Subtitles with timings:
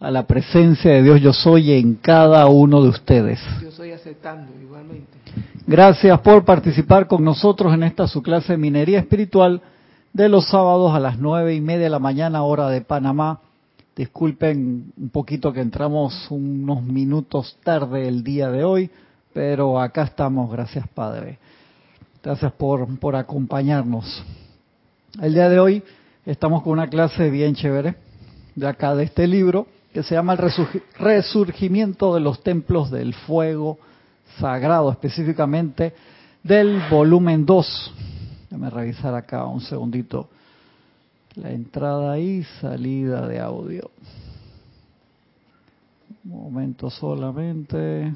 [0.00, 3.40] a la presencia de Dios yo soy en cada uno de ustedes.
[3.62, 5.18] Yo soy aceptando igualmente.
[5.66, 9.62] Gracias por participar con nosotros en esta su clase de minería espiritual
[10.12, 13.40] de los sábados a las nueve y media de la mañana hora de Panamá.
[13.96, 18.90] Disculpen un poquito que entramos unos minutos tarde el día de hoy,
[19.32, 21.38] pero acá estamos, gracias Padre.
[22.22, 24.24] Gracias por, por acompañarnos.
[25.20, 25.82] El día de hoy
[26.26, 28.03] estamos con una clase bien chévere
[28.54, 33.78] de acá de este libro que se llama El Resurgimiento de los Templos del Fuego
[34.38, 35.94] Sagrado, específicamente
[36.42, 37.92] del volumen 2.
[38.50, 40.28] Déjame revisar acá un segundito
[41.36, 43.90] la entrada y salida de audio.
[46.24, 48.12] Un momento solamente.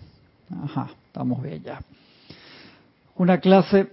[0.64, 1.80] Ajá, estamos bien ya.
[3.16, 3.88] Una clase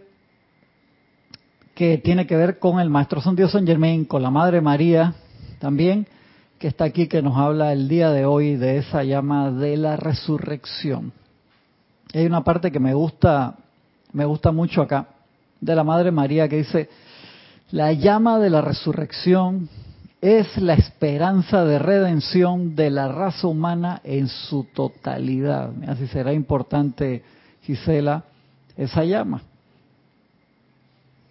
[1.74, 5.14] que tiene que ver con el Maestro San Dios San Germain, con la Madre María
[5.60, 6.08] también,
[6.60, 9.98] que está aquí, que nos habla el día de hoy de esa llama de la
[9.98, 11.12] resurrección.
[12.14, 13.56] Hay una parte que me gusta,
[14.14, 15.08] me gusta mucho acá,
[15.60, 16.90] de la Madre María, que dice,
[17.72, 19.68] la llama de la resurrección
[20.22, 25.72] es la esperanza de redención de la raza humana en su totalidad.
[25.88, 27.24] Así será importante,
[27.64, 28.24] Gisela,
[28.78, 29.42] esa llama.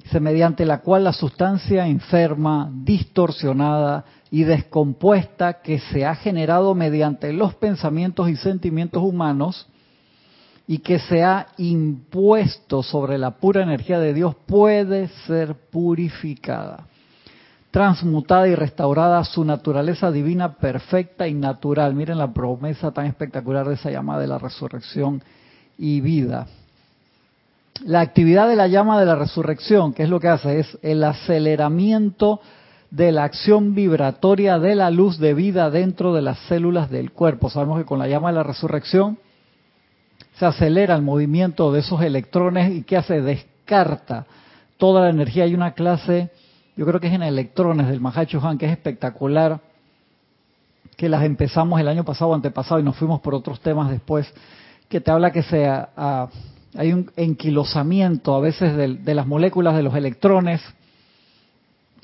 [0.02, 4.04] Dice, mediante la cual la sustancia enferma, distorsionada
[4.34, 9.68] y descompuesta que se ha generado mediante los pensamientos y sentimientos humanos
[10.66, 16.88] y que se ha impuesto sobre la pura energía de Dios puede ser purificada,
[17.70, 21.94] transmutada y restaurada a su naturaleza divina perfecta y natural.
[21.94, 25.22] Miren la promesa tan espectacular de esa llama de la resurrección
[25.78, 26.48] y vida.
[27.84, 30.58] La actividad de la llama de la resurrección, ¿qué es lo que hace?
[30.58, 32.40] Es el aceleramiento
[32.94, 37.50] de la acción vibratoria de la luz de vida dentro de las células del cuerpo.
[37.50, 39.18] Sabemos que con la llama de la resurrección
[40.38, 43.20] se acelera el movimiento de esos electrones y ¿qué hace?
[43.20, 44.26] Descarta
[44.76, 45.42] toda la energía.
[45.42, 46.30] Hay una clase,
[46.76, 49.60] yo creo que es en electrones del Mahacho Han, que es espectacular,
[50.96, 54.32] que las empezamos el año pasado o antepasado y nos fuimos por otros temas después,
[54.88, 59.82] que te habla que se, hay un enquilosamiento a veces de, de las moléculas de
[59.82, 60.60] los electrones,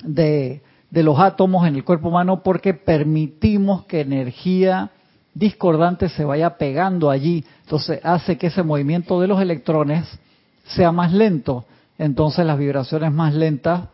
[0.03, 0.61] de
[0.91, 4.91] de los átomos en el cuerpo humano porque permitimos que energía
[5.33, 7.43] discordante se vaya pegando allí.
[7.63, 10.05] Entonces hace que ese movimiento de los electrones
[10.65, 11.65] sea más lento.
[11.97, 13.87] Entonces las vibraciones más lentas,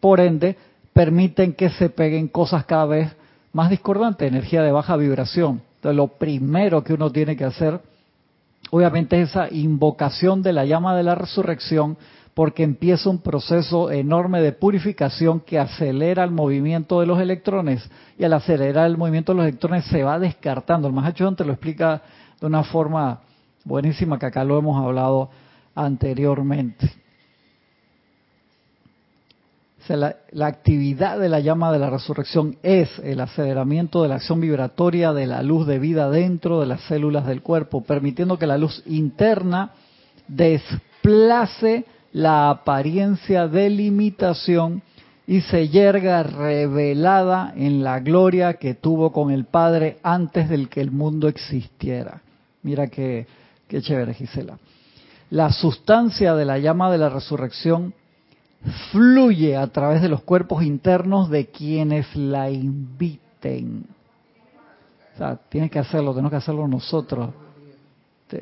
[0.00, 0.56] por ende,
[0.92, 3.16] permiten que se peguen cosas cada vez
[3.52, 5.62] más discordantes, energía de baja vibración.
[5.76, 7.80] Entonces lo primero que uno tiene que hacer,
[8.70, 11.96] obviamente, es esa invocación de la llama de la resurrección,
[12.38, 18.22] porque empieza un proceso enorme de purificación que acelera el movimiento de los electrones y
[18.22, 20.86] al acelerar el movimiento de los electrones se va descartando.
[20.86, 22.00] El Mahacho te lo explica
[22.40, 23.22] de una forma
[23.64, 25.30] buenísima que acá lo hemos hablado
[25.74, 26.88] anteriormente.
[29.88, 30.14] la,
[30.46, 35.26] actividad de la llama de la resurrección es el aceleramiento de la acción vibratoria de
[35.26, 39.72] la luz de vida dentro de las células del cuerpo, permitiendo que la luz interna
[40.28, 44.82] desplace la apariencia de limitación
[45.26, 50.80] y se yerga revelada en la gloria que tuvo con el Padre antes del que
[50.80, 52.22] el mundo existiera.
[52.62, 53.26] Mira qué,
[53.68, 54.58] qué chévere, Gisela.
[55.30, 57.92] La sustancia de la llama de la resurrección
[58.90, 63.84] fluye a través de los cuerpos internos de quienes la inviten.
[65.14, 67.30] O sea, tienes que hacerlo, tenemos que hacerlo nosotros.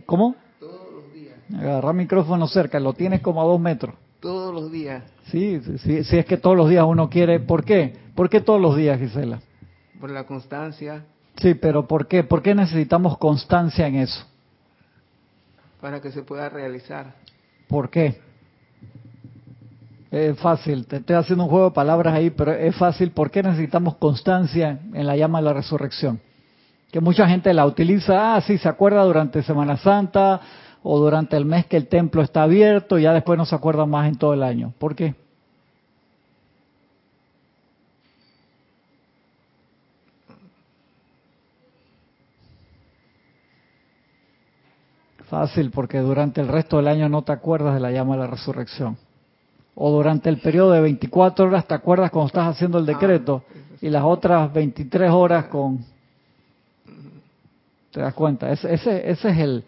[0.05, 0.37] ¿Cómo?
[1.55, 3.95] Agarrar micrófono cerca, lo tienes como a dos metros.
[4.21, 5.05] Todos los días.
[5.31, 7.39] Sí, sí, sí, es que todos los días uno quiere.
[7.41, 7.97] ¿Por qué?
[8.15, 9.41] ¿Por qué todos los días, Gisela?
[10.01, 11.05] Por la constancia.
[11.37, 12.25] Sí, pero ¿por qué?
[12.25, 14.27] ¿Por qué necesitamos constancia en eso?
[15.81, 17.15] Para que se pueda realizar.
[17.69, 18.21] ¿Por qué?
[20.11, 23.11] Es fácil, te estoy haciendo un juego de palabras ahí, pero es fácil.
[23.11, 26.21] ¿Por qué necesitamos constancia en la llama de la resurrección?
[26.91, 30.41] Que mucha gente la utiliza, ah, sí, se acuerda durante Semana Santa,
[30.83, 33.91] o durante el mes que el templo está abierto y ya después no se acuerdan
[33.91, 34.73] más en todo el año.
[34.79, 35.15] ¿Por qué?
[45.29, 48.27] Fácil, porque durante el resto del año no te acuerdas de la llama de la
[48.29, 48.97] resurrección.
[49.75, 53.43] O durante el periodo de 24 horas te acuerdas cuando estás haciendo el ah, decreto
[53.81, 55.85] y las otras 23 horas con...
[57.91, 58.53] ¿Te das cuenta?
[58.53, 59.65] Ese, ese, ese es el,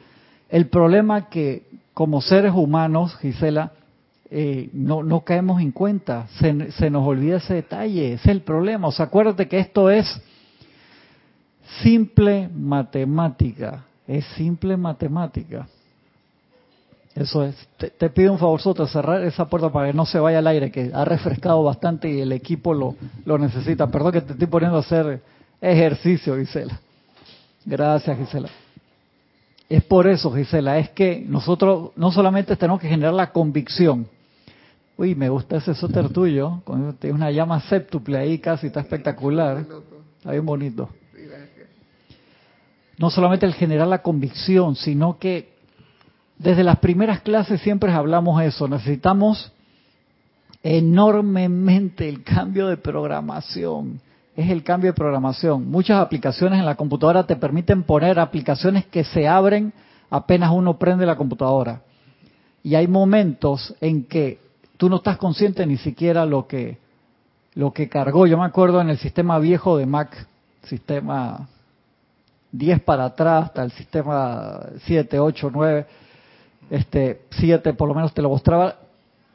[0.48, 3.72] el problema que como seres humanos, Gisela,
[4.30, 8.88] eh, no, no caemos en cuenta, se, se, nos olvida ese detalle, es el problema.
[8.88, 10.06] O sea, acuérdate que esto es
[11.82, 13.84] simple matemática.
[14.06, 15.66] Es simple matemática.
[17.14, 17.56] Eso es.
[17.76, 20.70] Te, pido un favor, Soto, cerrar esa puerta para que no se vaya al aire,
[20.70, 23.88] que ha refrescado bastante y el equipo lo, lo necesita.
[23.88, 25.20] Perdón que te estoy poniendo a hacer
[25.60, 26.78] ejercicio, Gisela.
[27.64, 28.48] Gracias, Gisela.
[29.68, 34.08] Es por eso, Gisela, es que nosotros no solamente tenemos que generar la convicción.
[34.96, 36.62] Uy, me gusta ese soter tuyo,
[36.98, 39.64] tiene una llama séptuple ahí casi, está espectacular.
[40.16, 40.88] Está bien bonito.
[42.96, 45.52] No solamente el generar la convicción, sino que
[46.38, 49.52] desde las primeras clases siempre hablamos eso, necesitamos
[50.62, 54.00] enormemente el cambio de programación.
[54.38, 55.68] Es el cambio de programación.
[55.68, 59.72] Muchas aplicaciones en la computadora te permiten poner aplicaciones que se abren
[60.10, 61.82] apenas uno prende la computadora.
[62.62, 64.38] Y hay momentos en que
[64.76, 66.78] tú no estás consciente ni siquiera lo que
[67.54, 68.28] lo que cargó.
[68.28, 70.28] Yo me acuerdo en el sistema viejo de Mac,
[70.62, 71.48] sistema
[72.52, 75.86] 10 para atrás hasta el sistema 7, 8, 9
[76.70, 78.76] este 7 por lo menos te lo mostraba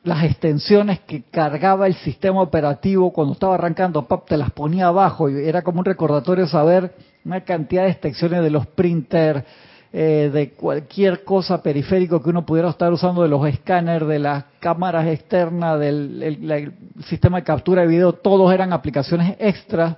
[0.03, 5.29] las extensiones que cargaba el sistema operativo cuando estaba arrancando, pap, te las ponía abajo
[5.29, 9.45] y era como un recordatorio saber una cantidad de extensiones de los printers,
[9.93, 14.43] eh, de cualquier cosa periférico que uno pudiera estar usando, de los escáneres, de las
[14.59, 16.73] cámaras externas, del
[17.05, 19.95] sistema de captura de video, todos eran aplicaciones extras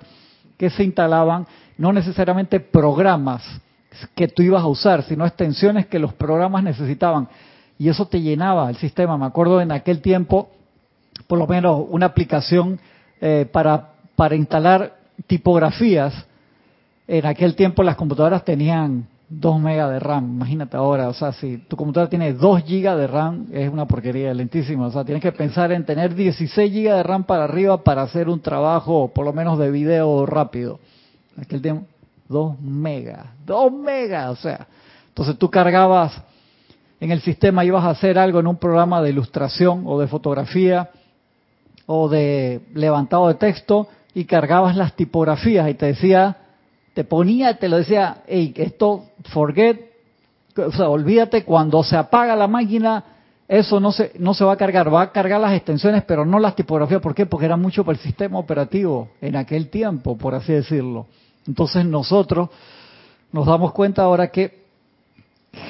[0.58, 1.48] que se instalaban,
[1.78, 3.42] no necesariamente programas
[4.14, 7.28] que tú ibas a usar, sino extensiones que los programas necesitaban.
[7.78, 9.18] Y eso te llenaba el sistema.
[9.18, 10.50] Me acuerdo en aquel tiempo,
[11.28, 12.80] por lo menos una aplicación
[13.22, 14.96] eh, para, para instalar
[15.28, 16.14] tipografías.
[17.08, 20.36] En aquel tiempo las computadoras tenían 2 megas de RAM.
[20.36, 24.34] Imagínate ahora, o sea, si tu computadora tiene 2 gigas de RAM, es una porquería
[24.34, 24.88] lentísima.
[24.88, 28.30] O sea, tienes que pensar en tener 16 gigas de RAM para arriba para hacer
[28.30, 30.80] un trabajo, por lo menos de video rápido.
[31.36, 31.86] En aquel tiempo,
[32.30, 34.68] 2 megas, 2 megas, o sea,
[35.10, 36.22] entonces tú cargabas
[37.00, 40.90] en el sistema, ibas a hacer algo en un programa de ilustración o de fotografía
[41.86, 46.38] o de levantado de texto y cargabas las tipografías y te decía,
[46.94, 49.92] te ponía, te lo decía, hey, esto, forget,
[50.56, 53.04] o sea, olvídate, cuando se apaga la máquina,
[53.48, 56.40] eso no se, no se va a cargar, va a cargar las extensiones, pero no
[56.40, 57.02] las tipografías.
[57.02, 57.26] ¿Por qué?
[57.26, 61.08] Porque era mucho para el sistema operativo en aquel tiempo, por así decirlo.
[61.46, 62.50] Entonces nosotros
[63.32, 64.65] nos damos cuenta ahora que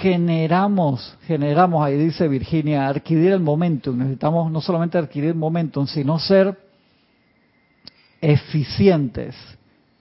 [0.02, 3.98] generamos, generamos, ahí dice Virginia, adquirir el momentum.
[3.98, 6.58] Necesitamos no solamente adquirir momentum, sino ser
[8.22, 9.36] eficientes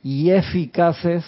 [0.03, 1.25] y eficaces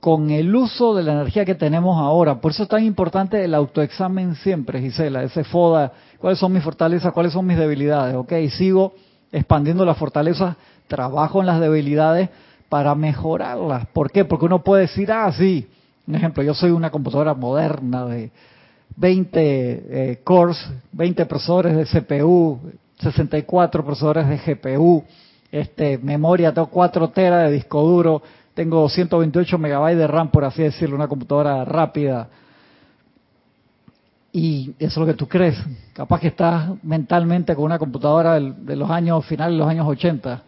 [0.00, 2.40] con el uso de la energía que tenemos ahora.
[2.40, 7.12] Por eso es tan importante el autoexamen siempre, Gisela, ese FODA, cuáles son mis fortalezas,
[7.12, 8.94] cuáles son mis debilidades, ok, sigo
[9.32, 10.56] expandiendo las fortalezas,
[10.86, 12.30] trabajo en las debilidades,
[12.68, 13.86] para mejorarlas.
[13.88, 14.24] ¿Por qué?
[14.24, 15.66] Porque uno puede decir, ah, sí,
[16.08, 18.30] un ejemplo, yo soy una computadora moderna de
[18.96, 19.40] 20
[20.10, 20.56] eh, cores,
[20.92, 22.58] 20 procesadores de CPU,
[22.98, 25.04] 64 procesadores de GPU,
[25.52, 28.22] este, memoria, tengo 4 teras de disco duro,
[28.54, 32.28] tengo 128 megabytes de RAM, por así decirlo, una computadora rápida.
[34.32, 35.56] Y eso es lo que tú crees.
[35.92, 40.42] Capaz que estás mentalmente con una computadora de los años finales de los años 80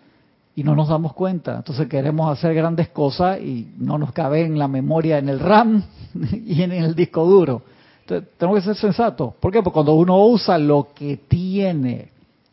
[0.54, 1.56] y no nos damos cuenta.
[1.56, 5.82] Entonces queremos hacer grandes cosas y no nos cabe en la memoria, en el RAM
[6.46, 7.62] y en el disco duro.
[8.02, 9.34] Entonces tenemos que ser sensatos.
[9.34, 9.62] ¿Por qué?
[9.62, 12.08] Porque cuando uno usa lo que tiene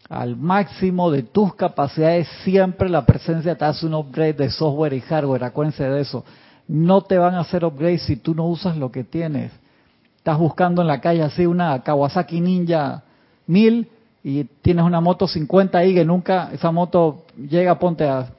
[0.10, 5.02] al máximo de tus capacidades, siempre la presencia te hace un upgrade de software y
[5.02, 5.44] hardware.
[5.44, 6.24] Acuérdense de eso.
[6.68, 9.52] No te van a hacer upgrade si tú no usas lo que tienes.
[10.18, 13.04] Estás buscando en la calle así una Kawasaki Ninja
[13.48, 13.90] 1000
[14.24, 18.30] y tienes una moto 50 ahí que nunca, esa moto llega, ponte a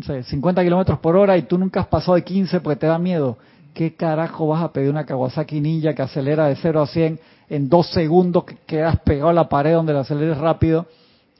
[0.00, 3.36] 50 kilómetros por hora y tú nunca has pasado de 15 porque te da miedo.
[3.74, 7.68] ¿Qué carajo vas a pedir una Kawasaki Ninja que acelera de 0 a 100 en
[7.68, 10.86] dos segundos, que quedas pegado a la pared donde la aceleres rápido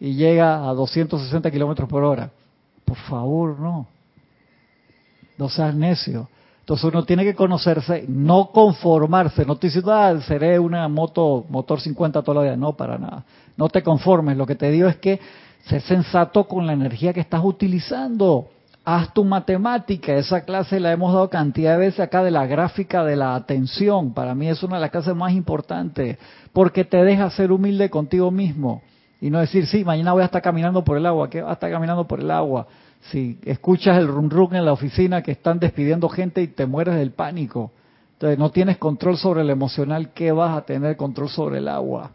[0.00, 2.30] y llega a 260 kilómetros por hora?
[2.84, 3.86] Por favor, no.
[5.36, 6.28] No seas necio.
[6.62, 11.80] Entonces uno tiene que conocerse, no conformarse, no te diciendo, ah, seré una moto, motor
[11.80, 13.24] 50 toda la vida, no, para nada.
[13.56, 15.18] No te conformes, lo que te digo es que
[15.66, 18.46] sé sensato con la energía que estás utilizando.
[18.84, 23.02] Haz tu matemática, esa clase la hemos dado cantidad de veces acá de la gráfica
[23.04, 24.14] de la atención.
[24.14, 26.16] Para mí es una de las clases más importantes,
[26.52, 28.82] porque te deja ser humilde contigo mismo
[29.20, 31.52] y no decir, sí, mañana voy a estar caminando por el agua, ¿qué va a
[31.54, 32.66] estar caminando por el agua?
[33.10, 36.94] Si escuchas el rum rum en la oficina que están despidiendo gente y te mueres
[36.94, 37.72] del pánico.
[38.14, 42.12] Entonces no tienes control sobre el emocional, ¿qué vas a tener control sobre el agua?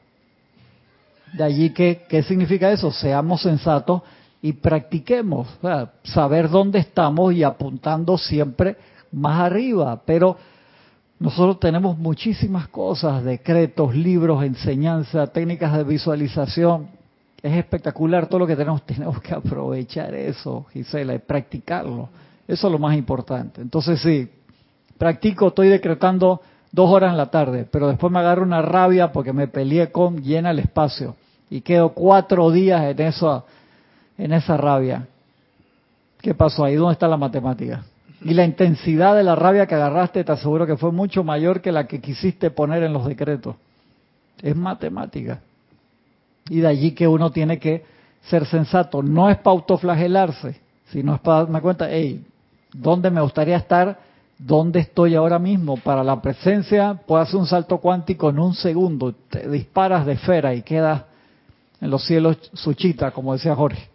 [1.33, 2.91] De allí que, ¿qué significa eso?
[2.91, 4.01] Seamos sensatos
[4.41, 5.47] y practiquemos,
[6.03, 8.77] saber dónde estamos y apuntando siempre
[9.11, 10.37] más arriba, pero
[11.19, 16.87] nosotros tenemos muchísimas cosas, decretos, libros, enseñanza, técnicas de visualización.
[17.41, 18.81] Es espectacular todo lo que tenemos.
[18.85, 22.09] Tenemos que aprovechar eso, Gisela, y practicarlo.
[22.47, 23.61] Eso es lo más importante.
[23.61, 24.29] Entonces sí,
[24.97, 26.41] practico, estoy decretando
[26.71, 30.21] dos horas en la tarde, pero después me agarro una rabia porque me peleé con
[30.21, 31.15] llena el espacio
[31.49, 33.45] y quedo cuatro días en eso,
[34.17, 35.07] en esa rabia.
[36.21, 36.75] ¿Qué pasó ahí?
[36.75, 37.83] ¿Dónde está la matemática?
[38.21, 41.71] Y la intensidad de la rabia que agarraste, te aseguro que fue mucho mayor que
[41.71, 43.55] la que quisiste poner en los decretos.
[44.41, 45.39] Es matemática.
[46.49, 47.83] Y de allí que uno tiene que
[48.21, 49.01] ser sensato.
[49.01, 50.59] No es para autoflagelarse,
[50.91, 52.25] sino es para darme cuenta, hey,
[52.73, 53.99] ¿dónde me gustaría estar?
[54.37, 55.77] ¿Dónde estoy ahora mismo?
[55.77, 59.13] Para la presencia, puedo hacer un salto cuántico en un segundo.
[59.29, 61.03] Te disparas de esfera y quedas
[61.81, 63.89] en los cielos suchita, como decía Jorge.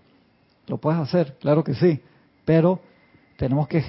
[0.67, 2.01] Lo puedes hacer, claro que sí.
[2.45, 2.81] Pero
[3.37, 3.85] tenemos que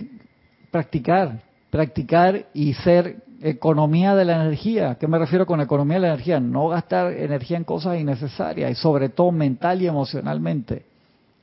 [0.70, 1.40] practicar,
[1.70, 4.96] practicar y ser economía de la energía.
[4.96, 6.40] ¿Qué me refiero con economía de la energía?
[6.40, 10.86] No gastar energía en cosas innecesarias y sobre todo mental y emocionalmente.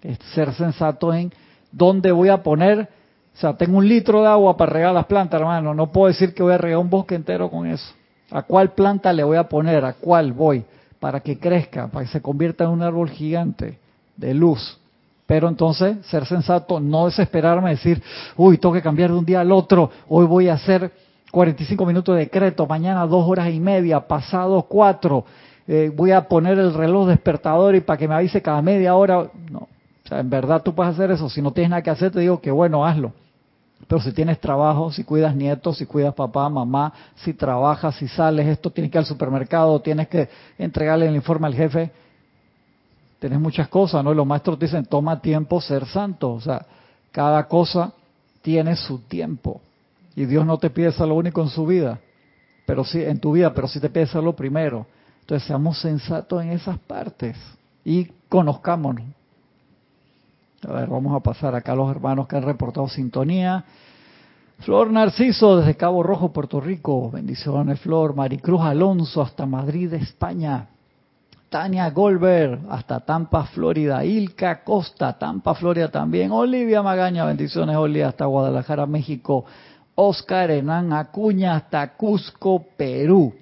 [0.03, 1.31] Es ser sensato en
[1.71, 2.89] dónde voy a poner,
[3.35, 6.33] o sea, tengo un litro de agua para regar las plantas, hermano, no puedo decir
[6.33, 7.93] que voy a regar un bosque entero con eso.
[8.31, 9.85] ¿A cuál planta le voy a poner?
[9.85, 10.65] ¿A cuál voy?
[10.99, 13.79] Para que crezca, para que se convierta en un árbol gigante
[14.17, 14.79] de luz.
[15.27, 18.03] Pero entonces, ser sensato, no desesperarme, decir,
[18.37, 20.91] uy, tengo que cambiar de un día al otro, hoy voy a hacer
[21.31, 25.25] 45 minutos de decreto, mañana dos horas y media, pasado cuatro,
[25.67, 29.31] eh, voy a poner el reloj despertador y para que me avise cada media hora.
[29.51, 31.29] No, o sea, en verdad tú puedes hacer eso.
[31.29, 33.13] Si no tienes nada que hacer, te digo que bueno, hazlo.
[33.87, 38.47] Pero si tienes trabajo, si cuidas nietos, si cuidas papá, mamá, si trabajas, si sales,
[38.47, 41.91] esto tienes que ir al supermercado, tienes que entregarle el informe al jefe,
[43.21, 44.15] Tienes muchas cosas, ¿no?
[44.15, 46.33] los maestros dicen, toma tiempo ser santo.
[46.33, 46.65] O sea,
[47.13, 47.93] cada cosa
[48.41, 49.61] tiene su tiempo.
[50.17, 52.01] Y Dios no te pide lo único en su vida,
[52.67, 54.87] pero sí, en tu vida, pero sí te pide lo primero.
[55.21, 57.37] Entonces seamos sensatos en esas partes
[57.85, 59.05] y conozcámonos.
[60.69, 63.65] A ver, vamos a pasar acá a los hermanos que han reportado sintonía.
[64.59, 67.11] Flor Narciso desde Cabo Rojo, Puerto Rico.
[67.11, 68.15] Bendiciones, Flor.
[68.15, 70.67] Maricruz Alonso hasta Madrid, España.
[71.49, 74.05] Tania Goldberg, hasta Tampa, Florida.
[74.05, 76.31] Ilka Costa, Tampa, Florida también.
[76.31, 79.47] Olivia Magaña, bendiciones, Olivia, hasta Guadalajara, México.
[80.03, 83.35] Oscar Hernán Acuña, hasta Cusco, Perú.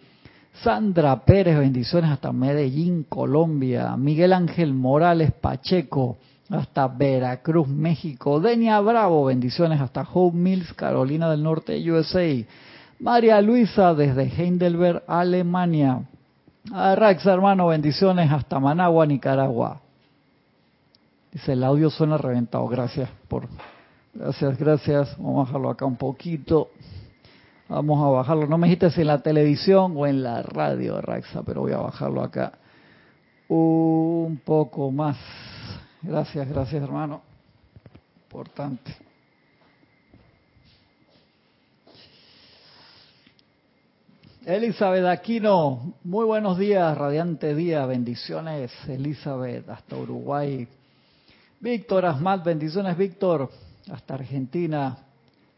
[0.64, 3.96] Sandra Pérez, bendiciones hasta Medellín, Colombia.
[3.96, 6.18] Miguel Ángel Morales Pacheco,
[6.50, 8.40] hasta Veracruz, México.
[8.40, 12.44] Denia Bravo, bendiciones hasta Home Mills, Carolina del Norte, USA.
[12.98, 16.02] María Luisa desde Heidelberg, Alemania.
[16.72, 19.80] A Rax, hermano, bendiciones hasta Managua, Nicaragua.
[21.32, 22.66] Dice, el audio suena reventado.
[22.66, 23.46] Gracias por...
[24.14, 25.16] Gracias, gracias.
[25.18, 26.70] Vamos a bajarlo acá un poquito.
[27.68, 28.46] Vamos a bajarlo.
[28.46, 31.78] No me dijiste si en la televisión o en la radio, Raxa, pero voy a
[31.78, 32.52] bajarlo acá
[33.48, 35.16] un poco más.
[36.02, 37.22] Gracias, gracias, hermano.
[38.24, 38.94] Importante.
[44.44, 50.66] Elizabeth Aquino, muy buenos días, radiante día, bendiciones, Elizabeth, hasta Uruguay.
[51.60, 53.50] Víctor Asmat, bendiciones, Víctor,
[53.90, 54.98] hasta Argentina.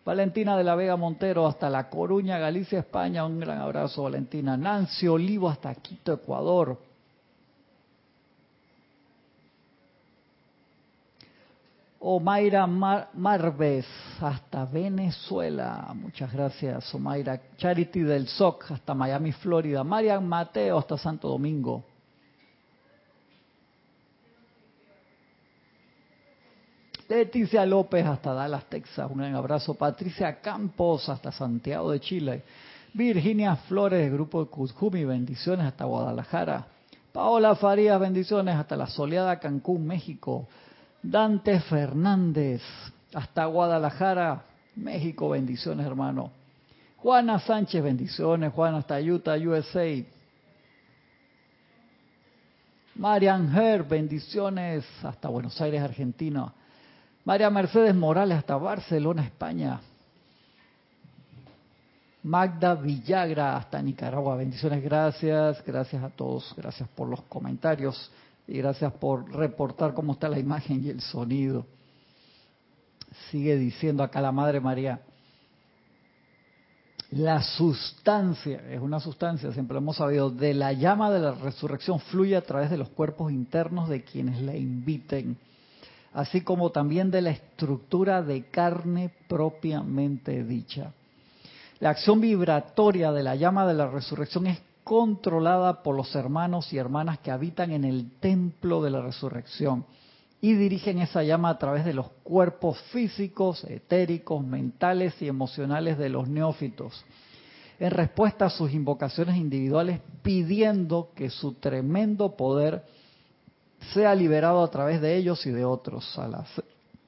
[0.05, 4.57] Valentina de la Vega Montero, hasta La Coruña, Galicia, España, un gran abrazo, Valentina.
[4.57, 6.79] Nancy Olivo, hasta Quito, Ecuador.
[12.03, 13.87] Omaira Marves,
[14.21, 15.93] hasta Venezuela.
[15.95, 17.39] Muchas gracias, Omaira.
[17.59, 19.85] Charity del SOC, hasta Miami, Florida.
[19.85, 21.85] Marian Mateo, hasta Santo Domingo.
[27.11, 29.11] Leticia López, hasta Dallas, Texas.
[29.11, 29.75] Un gran abrazo.
[29.75, 32.45] Patricia Campos, hasta Santiago de Chile.
[32.95, 36.69] Virginia Flores, grupo de Cuzcumi, bendiciones hasta Guadalajara.
[37.13, 40.47] Paola Farías, bendiciones hasta la soleada Cancún, México.
[41.03, 42.63] Dante Fernández,
[43.13, 44.45] hasta Guadalajara,
[44.77, 46.31] México, bendiciones hermano.
[46.99, 50.05] Juana Sánchez, bendiciones, Juana hasta Utah, USA.
[52.95, 56.55] Marian Her, bendiciones hasta Buenos Aires, Argentina.
[57.31, 59.81] María Mercedes Morales hasta Barcelona, España.
[62.25, 68.11] Magda Villagra hasta Nicaragua, bendiciones, gracias, gracias a todos, gracias por los comentarios.
[68.49, 71.67] Y gracias por reportar cómo está la imagen y el sonido.
[73.31, 75.01] Sigue diciendo acá la Madre María.
[77.13, 82.35] La sustancia, es una sustancia, siempre hemos sabido, de la llama de la resurrección fluye
[82.35, 85.39] a través de los cuerpos internos de quienes la inviten.
[86.13, 90.93] Así como también de la estructura de carne propiamente dicha.
[91.79, 96.79] La acción vibratoria de la llama de la resurrección es controlada por los hermanos y
[96.79, 99.87] hermanas que habitan en el templo de la resurrección
[100.41, 106.09] y dirigen esa llama a través de los cuerpos físicos, etéricos, mentales y emocionales de
[106.09, 107.05] los neófitos,
[107.79, 112.85] en respuesta a sus invocaciones individuales, pidiendo que su tremendo poder
[113.93, 116.19] sea liberado a través de ellos y de otros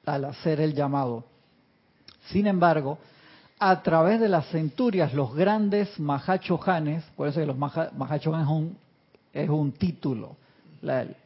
[0.05, 1.25] al hacer, el llamado.
[2.29, 2.99] Sin embargo,
[3.59, 8.79] a través de las centurias, los grandes Mahachohanes, por eso que los Mahachohanes es un,
[9.33, 10.37] es un título,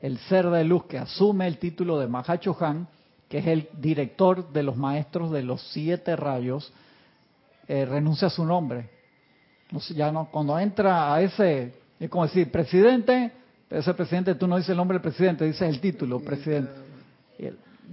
[0.02, 2.86] el ser de luz que asume el título de Mahachohan,
[3.28, 6.72] que es el director de los maestros de los siete rayos,
[7.66, 8.90] eh, renuncia a su nombre.
[9.94, 13.32] ya no, cuando entra a ese, es como decir, presidente,
[13.70, 16.73] ese presidente tú no dices el nombre del presidente, dices el título, presidente.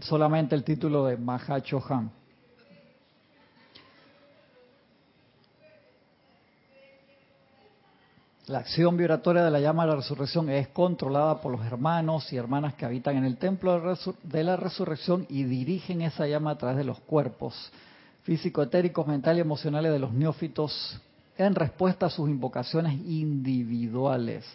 [0.01, 2.12] solamente el título de Mahachohan.
[8.48, 12.38] La acción vibratoria de la llama de la resurrección es controlada por los hermanos y
[12.38, 16.77] hermanas que habitan en el templo de la resurrección y dirigen esa llama a través
[16.77, 17.72] de los cuerpos
[18.24, 21.00] físico-etéricos, mentales y emocionales de los neófitos
[21.38, 24.46] en respuesta a sus invocaciones individuales,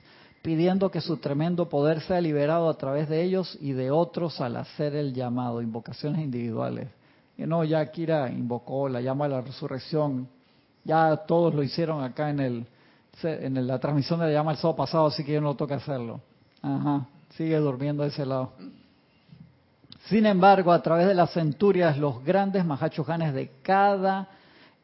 [0.42, 4.57] pidiendo que su tremendo poder sea liberado a través de ellos y de otros al
[4.57, 6.88] hacer el llamado, invocaciones individuales.
[7.37, 10.28] Y no, ya Kira invocó la llama de la resurrección,
[10.85, 12.66] ya todos lo hicieron acá en el
[13.23, 16.21] en la transmisión de la llama el sábado pasado, así que yo no toca hacerlo.
[16.62, 18.52] Ajá, sigue durmiendo de ese lado.
[20.04, 24.28] Sin embargo, a través de las centurias, los grandes mahachohanes de cada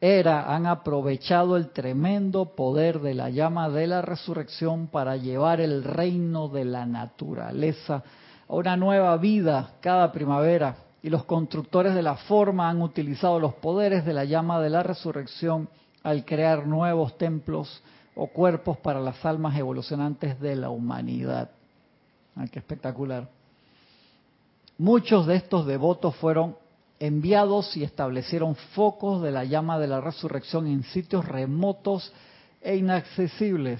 [0.05, 5.83] era han aprovechado el tremendo poder de la llama de la resurrección para llevar el
[5.83, 8.03] reino de la naturaleza
[8.47, 10.77] a una nueva vida cada primavera.
[11.01, 14.83] Y los constructores de la forma han utilizado los poderes de la llama de la
[14.83, 15.69] resurrección
[16.03, 17.81] al crear nuevos templos
[18.15, 21.49] o cuerpos para las almas evolucionantes de la humanidad.
[22.35, 23.27] Ah, qué espectacular.
[24.77, 26.57] Muchos de estos devotos fueron
[26.99, 32.11] enviados y establecieron focos de la llama de la resurrección en sitios remotos
[32.61, 33.79] e inaccesibles.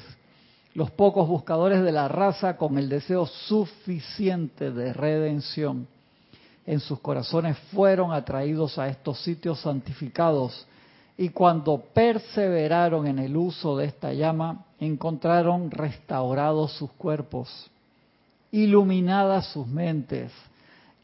[0.73, 5.87] Los pocos buscadores de la raza con el deseo suficiente de redención
[6.65, 10.67] en sus corazones fueron atraídos a estos sitios santificados
[11.17, 17.71] y cuando perseveraron en el uso de esta llama, encontraron restaurados sus cuerpos,
[18.51, 20.33] iluminadas sus mentes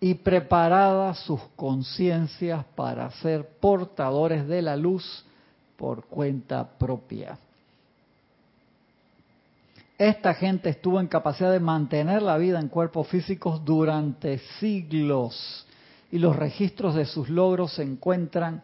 [0.04, 5.24] y preparadas sus conciencias para ser portadores de la luz
[5.78, 7.38] por cuenta propia.
[10.00, 15.68] Esta gente estuvo en capacidad de mantener la vida en cuerpos físicos durante siglos
[16.12, 18.64] y los registros de sus logros se encuentran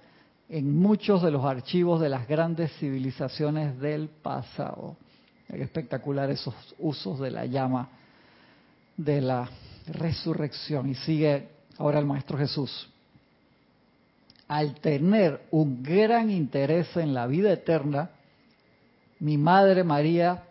[0.49, 4.95] en muchos de los archivos de las grandes civilizaciones del pasado.
[5.47, 7.89] Es espectacular esos usos de la llama
[8.97, 9.47] de la
[9.87, 10.89] resurrección.
[10.89, 11.47] Y sigue
[11.77, 12.89] ahora el Maestro Jesús.
[14.47, 18.09] Al tener un gran interés en la vida eterna,
[19.19, 20.43] mi madre María,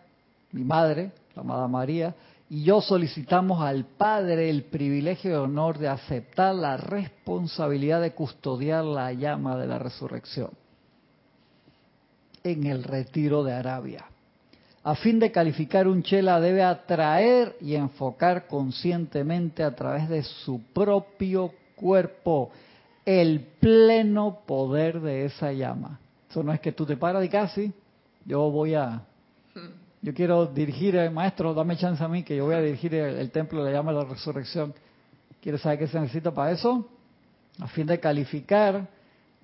[0.51, 2.13] mi madre, la amada María,
[2.49, 8.85] y yo solicitamos al Padre el privilegio y honor de aceptar la responsabilidad de custodiar
[8.85, 10.51] la llama de la resurrección
[12.43, 14.05] en el retiro de Arabia.
[14.87, 20.61] A fin de calificar un chela debe atraer y enfocar conscientemente a través de su
[20.73, 22.51] propio cuerpo
[23.05, 25.99] el pleno poder de esa llama.
[26.29, 27.73] Eso no es que tú te paras de casi,
[28.23, 29.01] yo voy a
[30.01, 33.29] yo quiero dirigir, el maestro, dame chance a mí que yo voy a dirigir el,
[33.29, 34.73] templo de la llama de la resurrección.
[35.41, 36.87] ¿Quieres saber qué se necesita para eso?
[37.59, 38.87] A fin de calificar,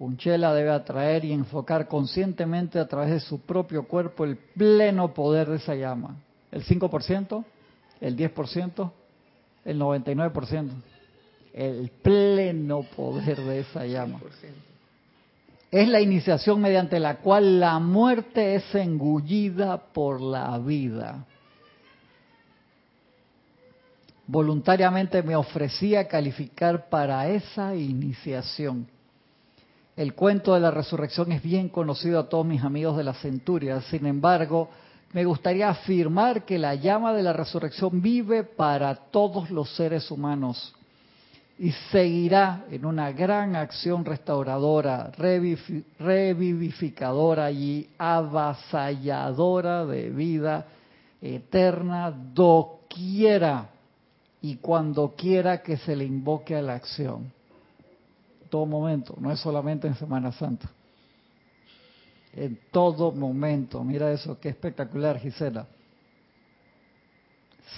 [0.06, 5.14] un chela debe atraer y enfocar conscientemente a través de su propio cuerpo el pleno
[5.14, 6.18] poder de esa llama.
[6.52, 7.44] El 5%,
[8.02, 8.92] el 10%,
[9.66, 10.70] el 99%.
[11.54, 14.20] El pleno poder de esa llama
[15.74, 21.26] es la iniciación mediante la cual la muerte es engullida por la vida.
[24.28, 28.88] Voluntariamente me ofrecí a calificar para esa iniciación.
[29.96, 33.80] El cuento de la resurrección es bien conocido a todos mis amigos de la centuria.
[33.82, 34.70] Sin embargo,
[35.14, 40.74] me gustaría afirmar que la llama de la resurrección vive para todos los seres humanos
[41.60, 45.12] y seguirá en una gran acción restauradora,
[46.00, 50.66] revivificadora y avasalladora de vida
[51.22, 53.70] eterna doquiera
[54.42, 57.32] y cuando quiera que se le invoque a la acción.
[58.54, 60.70] Todo momento, no es solamente en Semana Santa.
[62.36, 65.66] En todo momento, mira eso, qué espectacular, Gisela.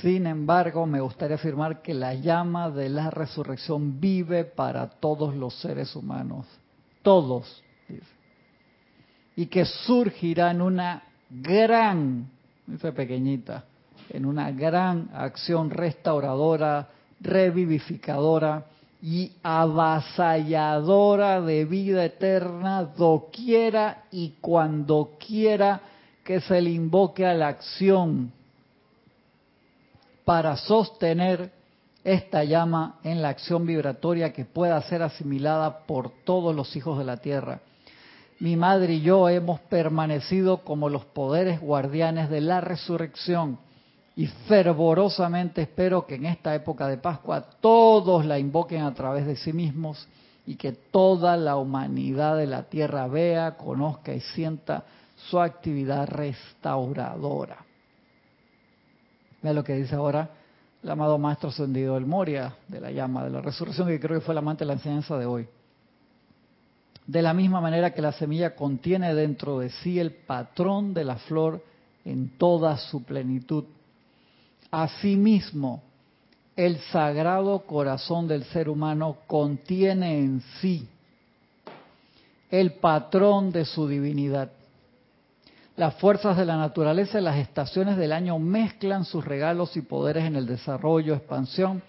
[0.01, 5.57] Sin embargo, me gustaría afirmar que la llama de la resurrección vive para todos los
[5.61, 6.45] seres humanos,
[7.01, 7.63] todos,
[9.37, 12.29] y que surgirá en una gran,
[12.67, 13.63] dice pequeñita,
[14.09, 16.89] en una gran acción restauradora,
[17.21, 18.65] revivificadora
[19.01, 25.81] y avasalladora de vida eterna, doquiera y cuando quiera
[26.23, 28.31] que se le invoque a la acción
[30.23, 31.51] para sostener
[32.03, 37.05] esta llama en la acción vibratoria que pueda ser asimilada por todos los hijos de
[37.05, 37.61] la tierra.
[38.39, 43.59] Mi madre y yo hemos permanecido como los poderes guardianes de la resurrección
[44.15, 49.35] y fervorosamente espero que en esta época de Pascua todos la invoquen a través de
[49.35, 50.07] sí mismos
[50.47, 57.57] y que toda la humanidad de la tierra vea, conozca y sienta su actividad restauradora.
[59.41, 60.29] Vea lo que dice ahora
[60.81, 64.25] el amado Maestro Ascendido del Moria, de la llama de la resurrección, que creo que
[64.25, 65.47] fue el amante de la enseñanza de hoy.
[67.07, 71.15] De la misma manera que la semilla contiene dentro de sí el patrón de la
[71.17, 71.63] flor
[72.03, 73.65] en toda su plenitud.
[74.75, 75.81] Asimismo,
[76.53, 80.85] el sagrado corazón del ser humano contiene en sí
[82.51, 84.51] el patrón de su divinidad.
[85.77, 90.25] Las fuerzas de la naturaleza y las estaciones del año mezclan sus regalos y poderes
[90.25, 91.81] en el desarrollo, expansión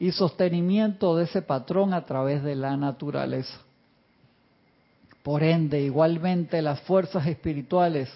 [0.00, 3.60] y sostenimiento de ese patrón a través de la naturaleza.
[5.22, 8.08] Por ende, igualmente las fuerzas espirituales,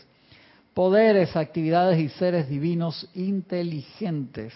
[0.76, 4.52] poderes, actividades y seres divinos inteligentes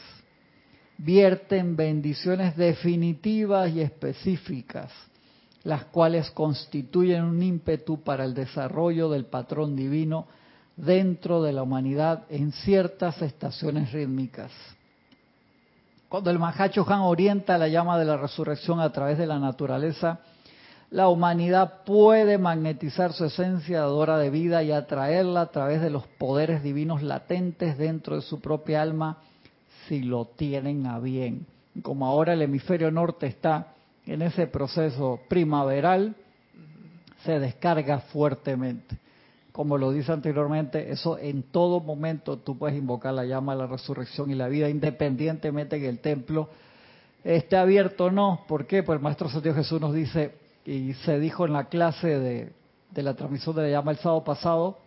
[0.99, 4.93] vierten bendiciones definitivas y específicas,
[5.63, 10.27] las cuales constituyen un ímpetu para el desarrollo del patrón divino
[10.77, 14.53] dentro de la humanidad en ciertas estaciones rítmicas.
[16.11, 20.21] Cuando el Mahacho Han orienta la llama de la resurrección a través de la naturaleza,
[20.91, 26.07] la humanidad puede magnetizar su esencia adora de vida y atraerla a través de los
[26.07, 29.19] poderes divinos latentes dentro de su propia alma
[29.89, 31.47] si lo tienen a bien.
[31.83, 33.75] Como ahora el hemisferio norte está
[34.07, 36.17] en ese proceso primaveral,
[37.25, 38.99] se descarga fuertemente
[39.53, 44.31] como lo dice anteriormente, eso en todo momento tú puedes invocar la llama la resurrección
[44.31, 46.49] y la vida, independientemente que el templo
[47.25, 48.45] esté abierto o no.
[48.47, 48.83] ¿Por qué?
[48.83, 52.53] Pues el Maestro Santiago Jesús nos dice, y se dijo en la clase de,
[52.91, 54.79] de la transmisión de la llama el sábado pasado,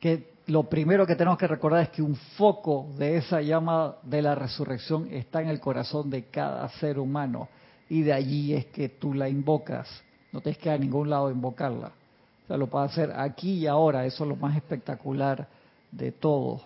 [0.00, 4.20] que lo primero que tenemos que recordar es que un foco de esa llama de
[4.20, 7.48] la resurrección está en el corazón de cada ser humano
[7.88, 9.88] y de allí es que tú la invocas.
[10.32, 11.92] No tienes que a ningún lado invocarla.
[12.44, 15.48] O sea, lo puede hacer aquí y ahora, eso es lo más espectacular
[15.90, 16.60] de todo.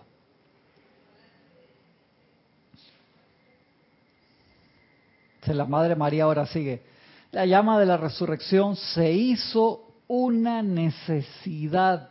[5.53, 6.81] la Madre María ahora sigue.
[7.31, 12.09] La llama de la resurrección se hizo una necesidad.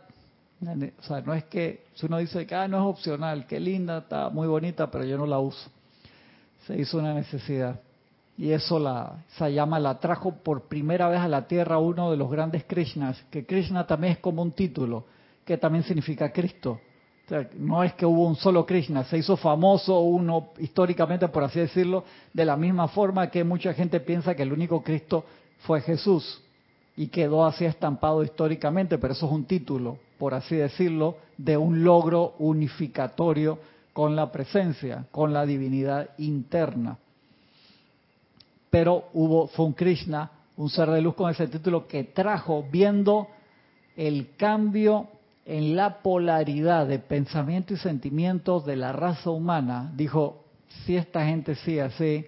[0.61, 3.99] O sea, no es que, si uno dice que ah, no es opcional, qué linda,
[3.99, 5.69] está muy bonita, pero yo no la uso.
[6.65, 7.79] Se hizo una necesidad
[8.39, 12.15] y eso la, esa llama la trajo por primera vez a la tierra uno de
[12.15, 15.05] los grandes Krishnas, que Krishna también es como un título,
[15.43, 16.79] que también significa Cristo.
[17.29, 21.59] Sea, no es que hubo un solo Krishna, se hizo famoso uno históricamente, por así
[21.59, 25.23] decirlo, de la misma forma que mucha gente piensa que el único Cristo
[25.59, 26.41] fue Jesús
[26.97, 31.83] y quedó así estampado históricamente, pero eso es un título, por así decirlo, de un
[31.83, 33.59] logro unificatorio
[33.93, 36.97] con la presencia, con la divinidad interna.
[38.71, 43.27] Pero hubo, fue un Krishna, un ser de luz con ese título que trajo, viendo
[43.95, 45.09] el cambio
[45.49, 50.45] en la polaridad de pensamiento y sentimientos de la raza humana, dijo,
[50.85, 52.25] si esta gente sigue así,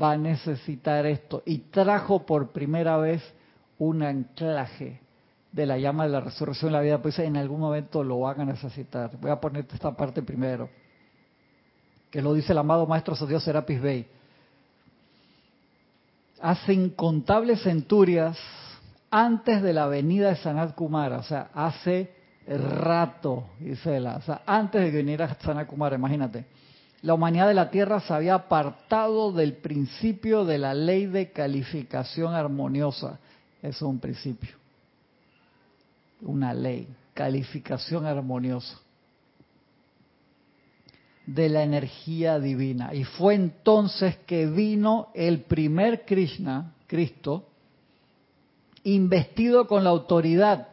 [0.00, 1.42] va a necesitar esto.
[1.46, 3.22] Y trajo por primera vez
[3.78, 5.00] un anclaje
[5.50, 8.42] de la llama de la resurrección de la vida, pues en algún momento lo van
[8.42, 9.10] a necesitar.
[9.18, 10.68] Voy a ponerte esta parte primero,
[12.10, 14.06] que lo dice el amado Maestro Dios Serapis Bey
[16.42, 18.36] hace incontables centurias
[19.10, 24.90] antes de la venida de Sanat Kumara, o sea, hace rato, Gisela, o antes de
[24.90, 26.46] que viniera Sanat Kumara, imagínate.
[27.02, 32.34] La humanidad de la Tierra se había apartado del principio de la ley de calificación
[32.34, 33.18] armoniosa.
[33.60, 34.56] Eso es un principio.
[36.20, 38.78] Una ley, calificación armoniosa.
[41.26, 42.92] de la energía divina.
[42.92, 47.48] Y fue entonces que vino el primer Krishna, Cristo,
[48.82, 50.71] investido con la autoridad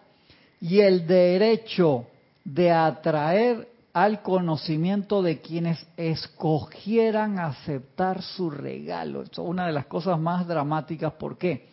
[0.62, 2.06] y el derecho
[2.44, 9.24] de atraer al conocimiento de quienes escogieran aceptar su regalo.
[9.24, 11.14] Eso es una de las cosas más dramáticas.
[11.14, 11.68] ¿Por qué?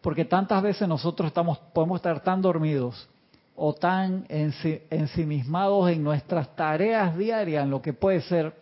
[0.00, 3.08] Porque tantas veces nosotros estamos, podemos estar tan dormidos
[3.56, 8.54] o tan ensimismados en nuestras tareas diarias, en lo que puede ser,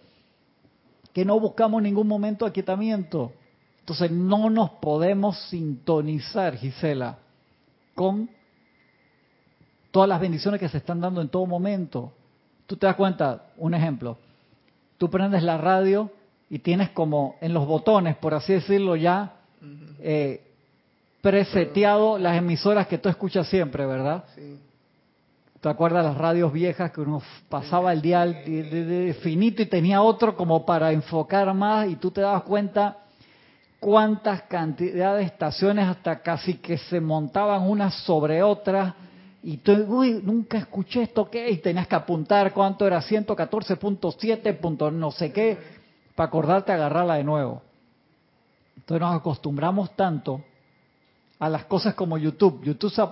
[1.12, 3.32] que no buscamos ningún momento de aquietamiento.
[3.80, 7.18] Entonces no nos podemos sintonizar, Gisela,
[7.94, 8.30] con
[9.92, 12.12] todas las bendiciones que se están dando en todo momento.
[12.66, 14.18] Tú te das cuenta, un ejemplo,
[14.98, 16.10] tú prendes la radio
[16.50, 19.34] y tienes como en los botones, por así decirlo, ya
[20.00, 20.42] eh,
[21.20, 24.24] preseteado las emisoras que tú escuchas siempre, ¿verdad?
[24.34, 24.58] Sí.
[25.62, 30.34] ¿Te acuerdas las radios viejas que uno pasaba el dial de, finito y tenía otro
[30.36, 32.96] como para enfocar más y tú te dabas cuenta
[33.78, 38.92] cuántas cantidades de estaciones hasta casi que se montaban unas sobre otras
[39.42, 41.50] y tú, uy, nunca escuché esto, ¿qué?
[41.50, 45.58] Y tenías que apuntar cuánto era 114.7, no sé qué,
[46.14, 47.60] para acordarte agarrarla de nuevo.
[48.76, 50.42] Entonces nos acostumbramos tanto
[51.40, 52.62] a las cosas como YouTube.
[52.62, 53.02] YouTube se,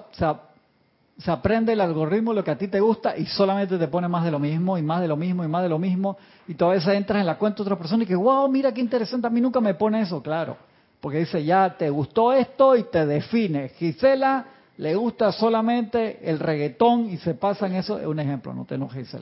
[1.19, 4.25] se, aprende el algoritmo, lo que a ti te gusta, y solamente te pone más
[4.25, 6.17] de lo mismo, y más de lo mismo, y más de lo mismo,
[6.47, 8.81] y toda vez entras en la cuenta de otra persona y que, wow, mira qué
[8.81, 10.57] interesante, a mí nunca me pone eso, claro,
[11.01, 13.71] porque dice, ya te gustó esto y te define.
[13.71, 14.47] Gisela
[14.81, 18.77] le gusta solamente el reggaetón y se pasa en eso, es un ejemplo, no te
[18.77, 19.17] enojes.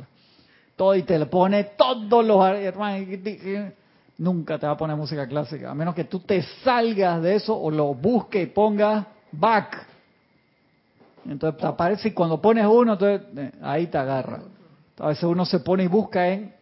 [0.77, 3.09] Todo y te le pone todos los hermanos,
[4.18, 7.59] nunca te va a poner música clásica, a menos que tú te salgas de eso
[7.59, 9.87] o lo busques y pongas back
[11.29, 14.40] entonces te aparece y cuando pones uno, entonces eh, ahí te agarra.
[14.99, 16.55] A veces uno se pone y busca en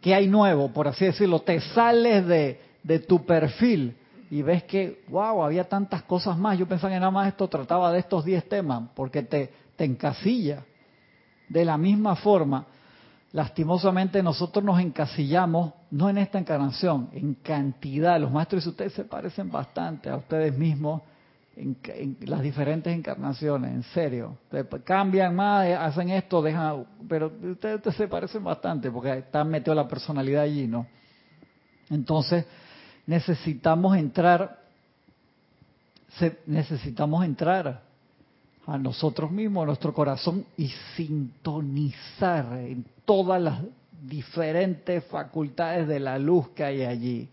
[0.00, 1.40] qué hay nuevo, por así decirlo.
[1.40, 3.96] Te sales de, de tu perfil
[4.32, 6.58] y ves que, wow, había tantas cosas más.
[6.58, 10.64] Yo pensaba que nada más esto trataba de estos 10 temas, porque te, te encasilla.
[11.50, 12.64] De la misma forma,
[13.32, 18.18] lastimosamente nosotros nos encasillamos, no en esta encarnación, en cantidad.
[18.18, 21.02] Los maestros de ustedes se parecen bastante a ustedes mismos
[21.54, 24.38] en, las diferentes encarnaciones, en serio.
[24.82, 29.86] cambian más, eh, hacen esto, dejan, pero ustedes, se parecen bastante porque están metido la
[29.86, 30.86] personalidad allí, ¿no?
[31.90, 32.46] Entonces,
[33.06, 34.60] necesitamos entrar,
[36.46, 37.82] necesitamos entrar
[38.66, 43.60] a nosotros mismos, a nuestro corazón y sintonizar en todas las
[44.02, 47.28] diferentes facultades de la luz que hay allí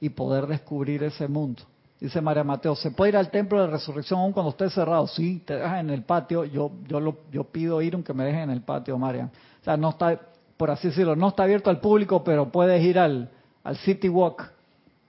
[0.00, 1.62] y poder descubrir ese mundo.
[2.00, 5.06] Dice María Mateo, ¿se puede ir al templo de resurrección aún cuando esté cerrado?
[5.06, 6.44] Sí, te dejan en el patio.
[6.44, 9.30] Yo yo lo, yo pido ir aunque me dejen en el patio, María.
[9.60, 10.18] O sea, no está,
[10.56, 13.30] por así decirlo, no está abierto al público, pero puedes ir al,
[13.62, 14.50] al City Walk,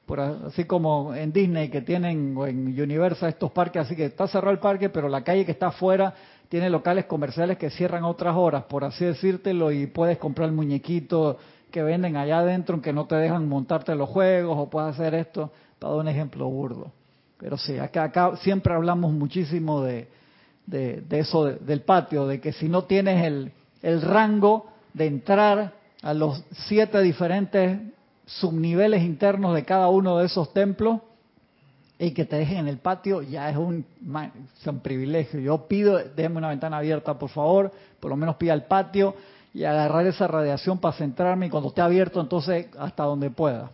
[0.06, 4.28] por, así como en Disney que tienen, o en Universal estos parques, así que está
[4.28, 6.14] cerrado el parque, pero la calle que está afuera
[6.50, 10.56] tiene locales comerciales que cierran a otras horas, por así decírtelo, y puedes comprar el
[10.56, 11.38] muñequito
[11.72, 15.52] que venden allá adentro, aunque no te dejan montarte los juegos, o puedes hacer esto
[15.80, 16.92] para dar un ejemplo burdo.
[17.38, 20.08] Pero sí, acá, acá siempre hablamos muchísimo de,
[20.68, 26.14] de, eso del patio, de que si no tienes el, el rango de entrar a
[26.14, 27.80] los siete diferentes
[28.40, 31.02] subniveles internos de cada uno de esos templos
[32.00, 33.86] y que te dejen en el patio ya es un,
[34.60, 35.40] es un privilegio.
[35.40, 39.16] Yo pido, déjenme una ventana abierta, por favor, por lo menos pida el patio
[39.54, 43.72] y agarrar esa radiación para centrarme y cuando esté abierto entonces hasta donde pueda.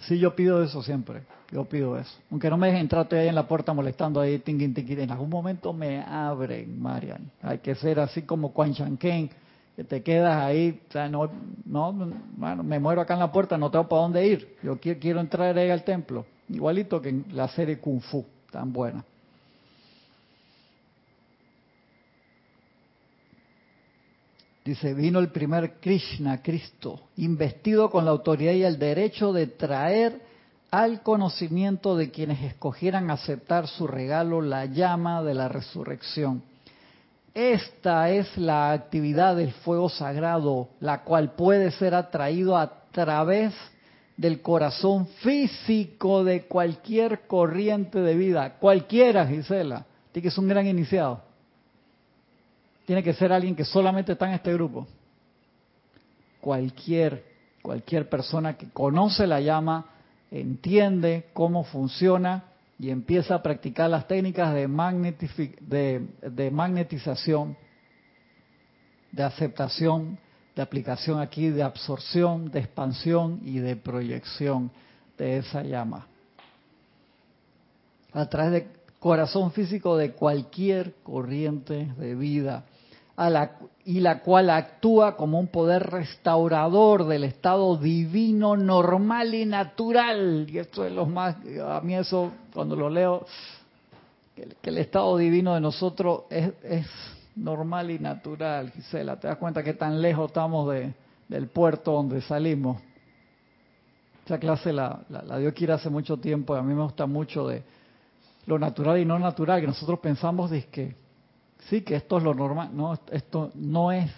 [0.00, 1.22] Sí, yo pido eso siempre.
[1.50, 2.14] Yo pido eso.
[2.30, 5.00] Aunque no me dejen entrar, ahí en la puerta molestando ahí, tinguin, tinguin.
[5.00, 7.30] En algún momento me abren, Marian.
[7.42, 9.30] Hay que ser así como Quan Chanquén,
[9.78, 10.80] que te quedas ahí.
[10.88, 11.30] O sea, no,
[11.64, 11.92] no,
[12.36, 14.56] bueno, me muero acá en la puerta, no tengo para dónde ir.
[14.60, 16.26] Yo quiero, quiero entrar ahí al templo.
[16.48, 19.04] Igualito que en la serie Kung Fu, tan buena.
[24.64, 30.20] Dice, vino el primer Krishna, Cristo, investido con la autoridad y el derecho de traer
[30.72, 36.42] al conocimiento de quienes escogieran aceptar su regalo la llama de la resurrección.
[37.38, 43.54] Esta es la actividad del fuego sagrado, la cual puede ser atraído a través
[44.16, 50.66] del corazón físico de cualquier corriente de vida, cualquiera, Gisela, tiene que ser un gran
[50.66, 51.22] iniciado.
[52.84, 54.88] Tiene que ser alguien que solamente está en este grupo.
[56.40, 57.24] Cualquier,
[57.62, 59.86] cualquier persona que conoce la llama,
[60.32, 62.47] entiende cómo funciona
[62.78, 64.68] y empieza a practicar las técnicas de,
[66.52, 67.56] magnetización,
[69.10, 70.18] de aceptación,
[70.54, 74.70] de aplicación aquí, de absorción, de expansión y de proyección
[75.16, 76.06] de esa llama.
[78.12, 78.68] A través del
[79.00, 82.64] corazón físico de cualquier corriente de vida
[83.84, 90.46] y la cual actúa como un poder restaurador del estado divino, normal y natural.
[90.48, 93.26] Y esto es lo más, a mí eso, cuando lo leo,
[94.36, 96.86] que, el estado divino de nosotros es, es,
[97.34, 99.18] normal y natural, Gisela.
[99.18, 100.92] ¿Te das cuenta que tan lejos estamos de,
[101.28, 102.80] del puerto donde salimos?
[104.24, 107.06] Esa clase la, la, la dio Kira hace mucho tiempo y a mí me gusta
[107.06, 107.62] mucho de
[108.46, 111.07] lo natural y no natural, que nosotros pensamos de que
[111.68, 112.70] sí, que esto es lo normal.
[112.72, 114.10] No, esto no es.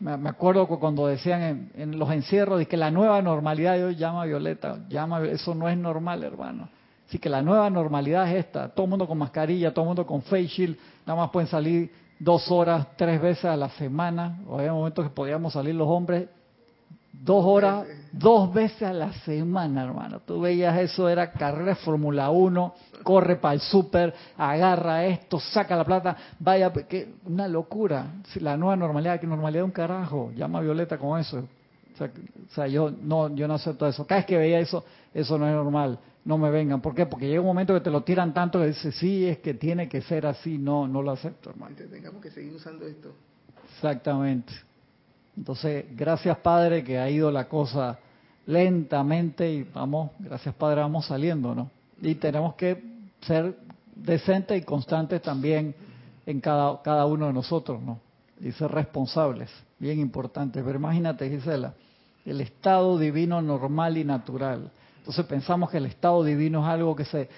[0.00, 4.26] Me, acuerdo cuando decían en, los encierros de que la nueva normalidad, yo llama a
[4.26, 6.68] Violeta, llama, eso no es normal, hermano.
[7.08, 10.06] Así que la nueva normalidad es esta, todo el mundo con mascarilla, todo el mundo
[10.06, 14.58] con face shield, nada más pueden salir dos horas, tres veces a la semana, o
[14.58, 16.28] había momentos que podíamos salir los hombres
[17.20, 20.20] dos horas, dos veces a la semana, hermano.
[20.20, 25.76] Tú veías eso, era carrera de Fórmula 1, corre para el súper, agarra esto, saca
[25.76, 28.14] la plata, vaya, que una locura.
[28.40, 31.44] La nueva normalidad, que normalidad un carajo, llama a Violeta con eso.
[32.00, 34.06] O sea, yo no yo no acepto eso.
[34.06, 35.98] Cada vez que veía eso, eso no es normal.
[36.24, 36.80] No me vengan.
[36.80, 37.06] ¿Por qué?
[37.06, 39.88] Porque llega un momento que te lo tiran tanto que dices, sí, es que tiene
[39.88, 40.58] que ser así.
[40.58, 41.74] No, no lo acepto, hermano.
[41.90, 43.12] tengamos que seguir usando esto.
[43.74, 44.52] Exactamente.
[45.38, 47.96] Entonces, gracias Padre que ha ido la cosa
[48.46, 51.70] lentamente y vamos, gracias Padre, vamos saliendo, ¿no?
[52.02, 52.82] Y tenemos que
[53.20, 53.56] ser
[53.94, 55.76] decentes y constantes también
[56.26, 58.00] en cada, cada uno de nosotros, ¿no?
[58.40, 59.48] Y ser responsables,
[59.78, 60.60] bien importante.
[60.60, 61.72] Pero imagínate, Gisela,
[62.26, 64.72] el estado divino normal y natural.
[64.98, 67.28] Entonces pensamos que el estado divino es algo que se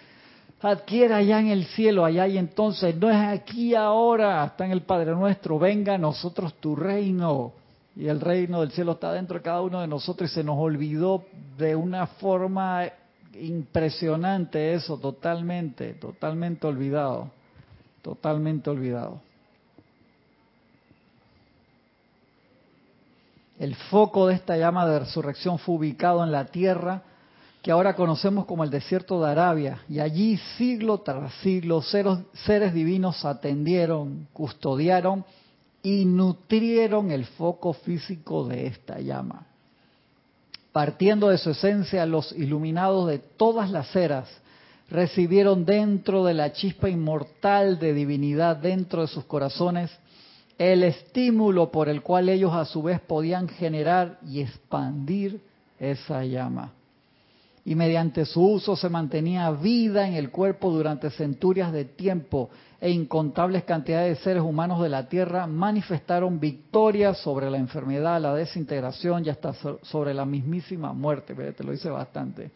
[0.62, 4.80] adquiere allá en el cielo, allá y entonces no es aquí ahora, está en el
[4.80, 7.60] Padre nuestro, venga a nosotros tu reino
[7.96, 10.58] y el reino del cielo está dentro de cada uno de nosotros y se nos
[10.58, 11.24] olvidó
[11.58, 12.84] de una forma
[13.34, 17.30] impresionante eso, totalmente, totalmente olvidado,
[18.02, 19.20] totalmente olvidado.
[23.58, 27.02] El foco de esta llama de resurrección fue ubicado en la tierra
[27.62, 33.22] que ahora conocemos como el desierto de Arabia, y allí siglo tras siglo seres divinos
[33.26, 35.26] atendieron, custodiaron
[35.82, 39.46] y nutrieron el foco físico de esta llama.
[40.72, 44.28] Partiendo de su esencia, los iluminados de todas las eras
[44.88, 49.90] recibieron dentro de la chispa inmortal de divinidad dentro de sus corazones
[50.58, 55.40] el estímulo por el cual ellos a su vez podían generar y expandir
[55.78, 56.72] esa llama
[57.64, 62.90] y mediante su uso se mantenía vida en el cuerpo durante centurias de tiempo e
[62.90, 69.24] incontables cantidades de seres humanos de la Tierra manifestaron victoria sobre la enfermedad, la desintegración
[69.24, 71.34] y hasta sobre la mismísima muerte.
[71.52, 72.50] Te lo dice bastante.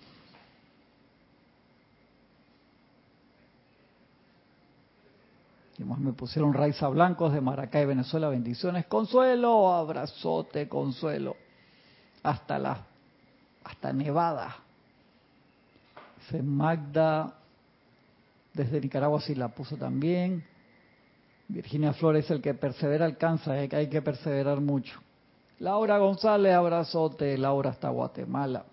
[5.77, 11.37] Me pusieron raíces blancos de Maracay, Venezuela, bendiciones, consuelo, abrazote, consuelo,
[12.23, 12.79] hasta la,
[13.65, 14.57] hasta Nevada.
[16.43, 17.35] Magda
[18.55, 20.45] desde Nicaragua sí la puso también.
[21.49, 24.99] Virginia Flores, el que persevera alcanza, que hay que perseverar mucho.
[25.59, 27.37] Laura González, abrazote.
[27.37, 28.65] Laura hasta Guatemala.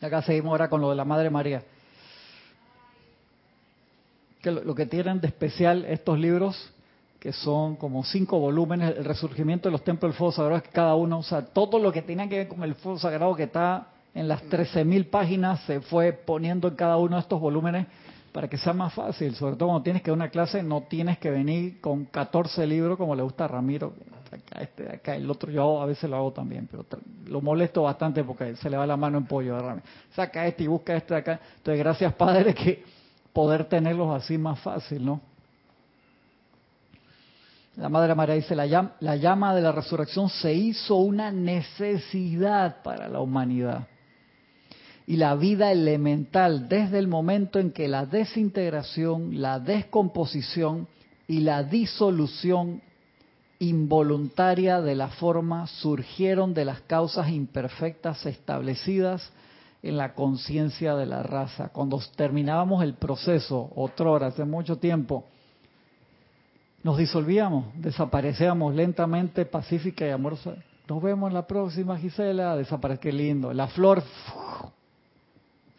[0.00, 1.62] Y acá seguimos ahora con lo de la Madre María.
[4.42, 6.72] Que lo, que tienen de especial estos libros,
[7.20, 10.70] que son como cinco volúmenes, el resurgimiento de los templos del fuego sagrado, es que
[10.70, 13.44] cada uno, o sea, todo lo que tenía que ver con el fuego sagrado que
[13.44, 17.86] está en las 13.000 páginas se fue poniendo en cada uno de estos volúmenes
[18.32, 21.18] para que sea más fácil, sobre todo cuando tienes que dar una clase, no tienes
[21.18, 23.92] que venir con 14 libros como le gusta a Ramiro,
[24.26, 26.86] acá, este, acá el otro yo a veces lo hago también, pero
[27.26, 29.86] lo molesto bastante porque se le va la mano en pollo a Ramiro.
[30.14, 31.40] Saca este y busca este de acá.
[31.58, 32.82] Entonces, gracias Padre que
[33.34, 35.20] poder tenerlos así más fácil, ¿no?
[37.76, 42.82] La Madre María dice, la llama, la llama de la resurrección se hizo una necesidad
[42.82, 43.86] para la humanidad
[45.12, 50.88] y la vida elemental desde el momento en que la desintegración, la descomposición
[51.28, 52.80] y la disolución
[53.58, 59.30] involuntaria de la forma surgieron de las causas imperfectas establecidas
[59.82, 61.68] en la conciencia de la raza.
[61.68, 65.26] Cuando terminábamos el proceso, otrora, hace mucho tiempo,
[66.82, 70.54] nos disolvíamos, desaparecíamos lentamente, pacífica y amorosa.
[70.88, 73.52] Nos vemos en la próxima, Gisela, desaparece, qué lindo.
[73.52, 74.02] La flor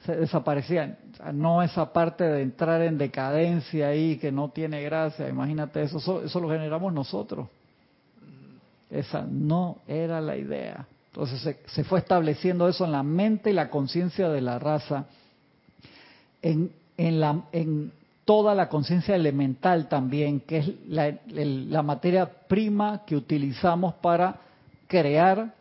[0.05, 0.97] se desaparecían.
[1.33, 6.39] no esa parte de entrar en decadencia ahí que no tiene gracia, imagínate eso, eso,
[6.39, 7.47] lo generamos nosotros.
[8.89, 10.85] Esa no era la idea.
[11.07, 15.05] Entonces se, se fue estableciendo eso en la mente y la conciencia de la raza,
[16.41, 17.91] en, en, la, en
[18.25, 24.37] toda la conciencia elemental también, que es la materia prima que utilizamos para
[24.87, 25.53] crear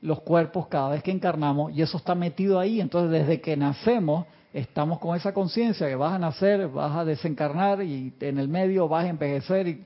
[0.00, 2.80] los cuerpos cada vez que encarnamos, y eso está metido ahí.
[2.80, 7.82] Entonces, desde que nacemos, estamos con esa conciencia que vas a nacer, vas a desencarnar
[7.82, 9.84] y en el medio vas a envejecer y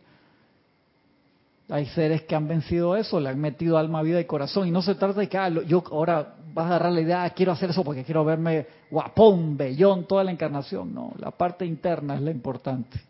[1.69, 4.69] hay seres que han vencido eso, le han metido alma, vida y corazón.
[4.69, 7.31] Y no se trata de que ah, yo ahora vas a agarrar la idea, ah,
[7.31, 10.93] quiero hacer eso porque quiero verme guapón, bellón, toda la encarnación.
[10.93, 13.01] No, la parte interna es la importante.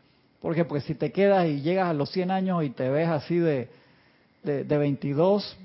[0.40, 0.64] ¿Por qué?
[0.64, 3.68] Porque si te quedas y llegas a los 100 años y te ves así de,
[4.44, 5.56] de, de 22,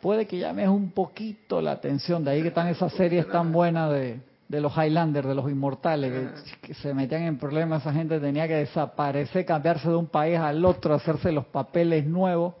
[0.00, 2.24] puede que llames un poquito la atención.
[2.24, 6.12] De ahí que están esas series tan buenas de, de los Highlanders, de los inmortales,
[6.12, 7.82] que, que se metían en problemas.
[7.82, 12.54] Esa gente tenía que desaparecer, cambiarse de un país al otro, hacerse los papeles nuevos.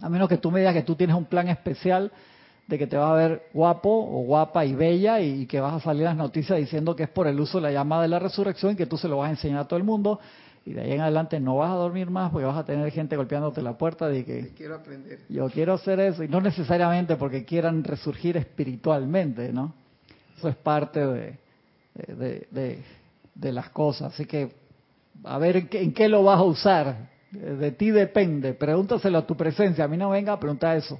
[0.00, 2.10] A menos que tú me digas que tú tienes un plan especial
[2.66, 5.80] de que te vas a ver guapo o guapa y bella y que vas a
[5.80, 8.72] salir las noticias diciendo que es por el uso de la llamada de la resurrección
[8.72, 10.18] y que tú se lo vas a enseñar a todo el mundo
[10.66, 13.16] y de ahí en adelante no vas a dormir más porque vas a tener gente
[13.16, 15.20] golpeándote la puerta de que Quiero aprender.
[15.28, 19.74] yo quiero hacer eso y no necesariamente porque quieran resurgir espiritualmente, ¿no?
[20.36, 21.38] Eso es parte de,
[21.94, 22.82] de,
[23.34, 24.14] de- las cosas.
[24.14, 24.52] Así que
[25.24, 27.08] a ver en qué, en qué lo vas a usar.
[27.30, 28.54] De, de ti depende.
[28.54, 29.84] Pregúntaselo a tu presencia.
[29.84, 30.98] A mí no venga a preguntar eso.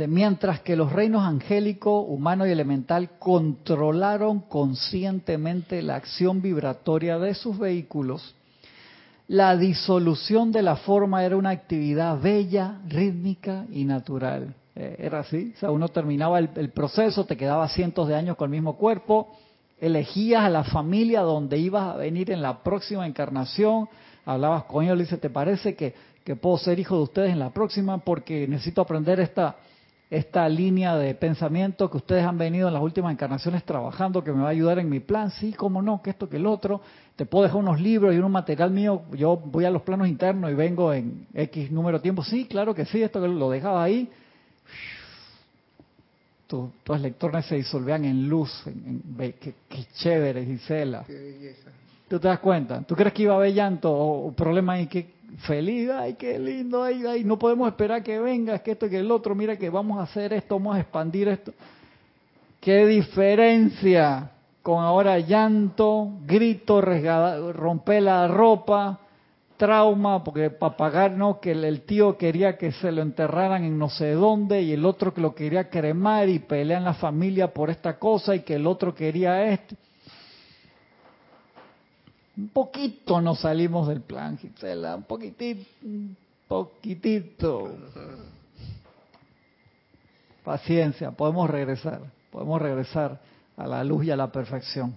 [0.00, 7.34] Dice, Mientras que los reinos angélico, humano y elemental controlaron conscientemente la acción vibratoria de
[7.34, 8.34] sus vehículos,
[9.28, 14.54] la disolución de la forma era una actividad bella, rítmica y natural.
[14.74, 18.46] Eh, era así, o sea, uno terminaba el, proceso, te quedaba cientos de años con
[18.46, 19.36] el mismo cuerpo,
[19.78, 23.86] elegías a la familia donde ibas a venir en la próxima encarnación,
[24.24, 25.92] hablabas con ellos, le dices, ¿te parece que,
[26.24, 27.98] que puedo ser hijo de ustedes en la próxima?
[27.98, 29.56] Porque necesito aprender esta,
[30.10, 34.42] esta línea de pensamiento que ustedes han venido en las últimas encarnaciones trabajando, que me
[34.42, 36.80] va a ayudar en mi plan, sí, cómo no, que esto, que el otro,
[37.14, 40.50] te puedo dejar unos libros y un material mío, yo voy a los planos internos
[40.50, 43.84] y vengo en X número de tiempo, sí, claro que sí, esto que lo dejaba
[43.84, 44.10] ahí,
[46.46, 51.04] tus, tus electrones se disolvían en luz, en, en- qué, qué chévere, Gisela.
[51.06, 51.70] Qué belleza.
[52.08, 52.82] ¿Tú te das cuenta?
[52.82, 54.88] ¿Tú crees que iba a haber llanto o, o problema ahí?
[54.88, 58.98] Que feliz, ay, qué lindo, ay, ay, no podemos esperar que vengas, que esto que
[58.98, 61.52] el otro, mira que vamos a hacer esto, vamos a expandir esto.
[62.60, 64.30] ¿Qué diferencia
[64.62, 69.00] con ahora llanto, grito, resgada- romper la ropa,
[69.56, 71.40] trauma, porque para pagar, ¿no?
[71.40, 74.84] Que el, el tío quería que se lo enterraran en no sé dónde y el
[74.84, 78.66] otro que lo quería cremar y pelean la familia por esta cosa y que el
[78.66, 79.74] otro quería esto.
[82.36, 86.16] Un poquito nos salimos del plan, Gisela, un poquitito, un
[86.48, 87.76] poquitito.
[90.44, 92.00] Paciencia, podemos regresar,
[92.30, 93.20] podemos regresar
[93.56, 94.96] a la luz y a la perfección.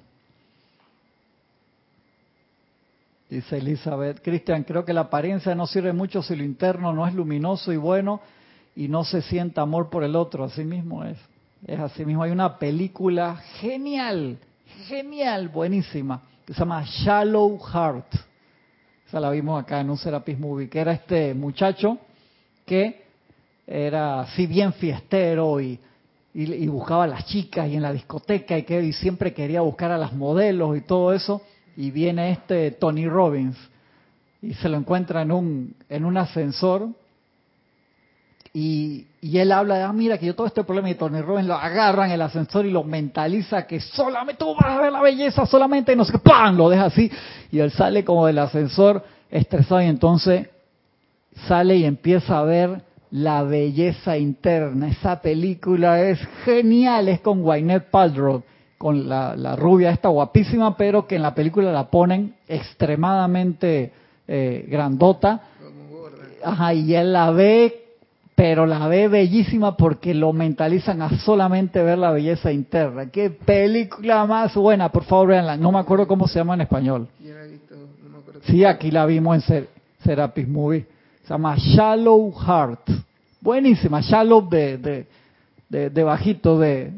[3.30, 7.16] Dice Elizabeth, Cristian, creo que la apariencia no sirve mucho si lo interno no es
[7.16, 8.22] luminoso y bueno
[8.76, 10.44] y no se sienta amor por el otro.
[10.44, 11.18] Así mismo es.
[11.66, 12.24] Es así mismo.
[12.24, 14.38] Hay una película genial,
[14.88, 18.16] genial, buenísima, que se llama Shallow Heart.
[19.08, 21.98] Esa la vimos acá en un Serapis Movie, que era este muchacho
[22.66, 23.04] que
[23.68, 25.80] era así bien fiestero y,
[26.34, 29.92] y, buscaba a las chicas y en la discoteca y, que, y siempre quería buscar
[29.92, 31.42] a las modelos y todo eso.
[31.76, 33.58] Y viene este Tony Robbins
[34.42, 36.90] y se lo encuentra en un, en un ascensor
[38.54, 41.48] y, y él habla de, ah, mira, que yo todo este problema y Tony Robbins
[41.48, 45.02] lo agarra en el ascensor y lo mentaliza que solamente tú vas a ver la
[45.02, 46.56] belleza, solamente no sé qué, ¡pam!
[46.56, 47.12] Lo deja así
[47.52, 50.48] y él sale como del ascensor estresado y entonces
[51.48, 54.88] sale y empieza a ver la belleza interna.
[54.90, 58.44] Esa película es genial, es con Gwyneth Paltrow,
[58.78, 63.94] con la, la rubia esta guapísima, pero que en la película la ponen extremadamente
[64.28, 65.42] eh, grandota.
[66.44, 67.83] Ajá, y él la ve,
[68.36, 73.10] pero la ve bellísima porque lo mentalizan a solamente ver la belleza interna.
[73.12, 75.56] Qué película más buena, por favor, veanla.
[75.58, 77.08] No me acuerdo cómo se llama en español.
[77.20, 78.42] Yo la he visto, no me acuerdo.
[78.46, 79.70] Sí, aquí la vimos en Ser-
[80.04, 80.86] Serapis Movie.
[81.24, 82.90] Se llama Shallow Heart.
[83.40, 85.08] Buenísima, Shallow de, de,
[85.70, 86.92] de, de bajito, de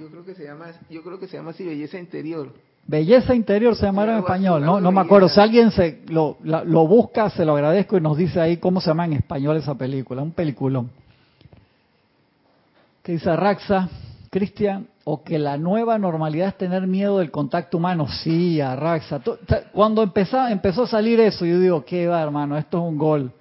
[0.00, 2.52] Yo creo que se llama, yo creo que se llama así belleza interior.
[2.86, 4.64] Belleza interior se llama en español.
[4.64, 5.28] No, me acuerdo.
[5.28, 8.80] Si alguien se lo, la- lo busca, se lo agradezco y nos dice ahí cómo
[8.80, 10.22] se llama en español esa película.
[10.22, 10.90] Un peliculón.
[13.02, 13.88] ¿Qué dice Raxa?
[14.30, 18.06] Cristian, o que la nueva normalidad es tener miedo del contacto humano.
[18.08, 19.20] Sí, Arraxa.
[19.72, 22.58] Cuando empezó, empezó a salir eso, yo digo, ¿qué va, hermano?
[22.58, 23.32] Esto es un gol.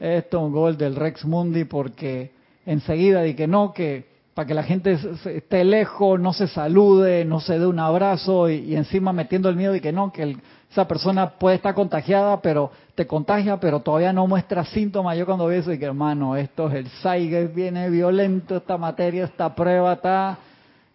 [0.00, 2.32] Esto es un gol del Rex Mundi porque
[2.66, 7.38] enseguida di que no, que para que la gente esté lejos, no se salude, no
[7.38, 10.36] se dé un abrazo y, encima metiendo el miedo de que no, que
[10.70, 15.16] esa persona puede estar contagiada, pero te contagia, pero todavía no muestra síntomas.
[15.16, 19.54] Yo cuando veo eso, que hermano, esto es el SAIGE, viene violento esta materia, esta
[19.54, 20.38] prueba está...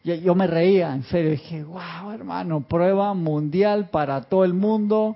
[0.04, 5.16] Yo, yo me reía, en serio, dije, wow, hermano, prueba mundial para todo el mundo,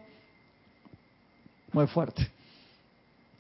[1.74, 2.33] muy fuerte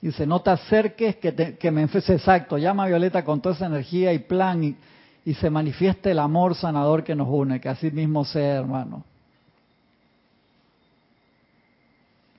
[0.03, 3.67] y se nota acerques que, que me enfese exacto, llama a Violeta con toda esa
[3.67, 4.75] energía y plan y,
[5.23, 9.05] y se manifieste el amor sanador que nos une, que así mismo sea, hermano.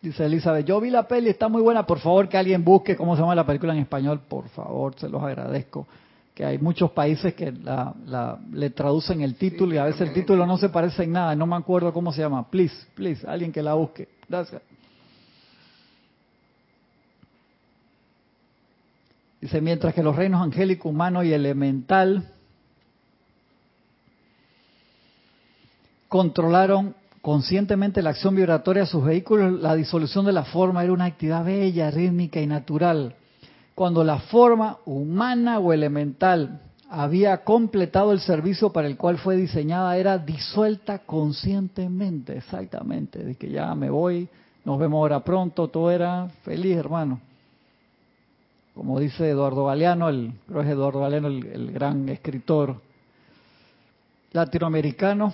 [0.02, 3.16] Dice Elizabeth, yo vi la peli, está muy buena, por favor que alguien busque cómo
[3.16, 5.86] se llama la película en español, por favor, se los agradezco.
[6.34, 10.12] Que hay muchos países que la, la, le traducen el título y a veces el
[10.12, 12.46] título no se parece en nada, no me acuerdo cómo se llama.
[12.50, 14.08] Please, please, alguien que la busque.
[14.28, 14.60] Gracias.
[19.44, 22.30] Dice, mientras que los reinos angélico, humano y elemental
[26.08, 31.04] controlaron conscientemente la acción vibratoria de sus vehículos, la disolución de la forma era una
[31.04, 33.16] actividad bella, rítmica y natural.
[33.74, 39.98] Cuando la forma humana o elemental había completado el servicio para el cual fue diseñada,
[39.98, 44.26] era disuelta conscientemente, exactamente, de que ya me voy,
[44.64, 47.20] nos vemos ahora pronto, todo era feliz, hermano
[48.74, 52.80] como dice Eduardo Galeano, el, creo es Eduardo Galeano, el, gran escritor
[54.32, 55.32] latinoamericano,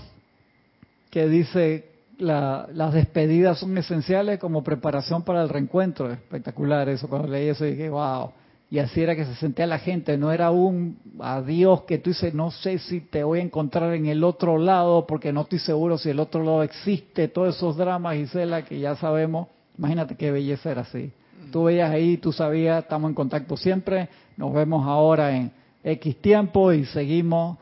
[1.10, 1.86] que dice
[2.18, 6.12] la, las despedidas son esenciales como preparación para el reencuentro.
[6.12, 8.32] Espectacular eso, cuando leí eso dije, wow.
[8.70, 12.34] Y así era que se sentía la gente, no era un adiós que tú dices,
[12.34, 15.98] no sé si te voy a encontrar en el otro lado, porque no estoy seguro
[15.98, 19.48] si el otro lado existe, todos esos dramas, Gisela, que ya sabemos.
[19.76, 21.10] Imagínate qué belleza era así.
[21.50, 25.50] Tú veías ahí, tú sabías, estamos en contacto siempre, nos vemos ahora en
[25.82, 27.58] X tiempo y seguimos.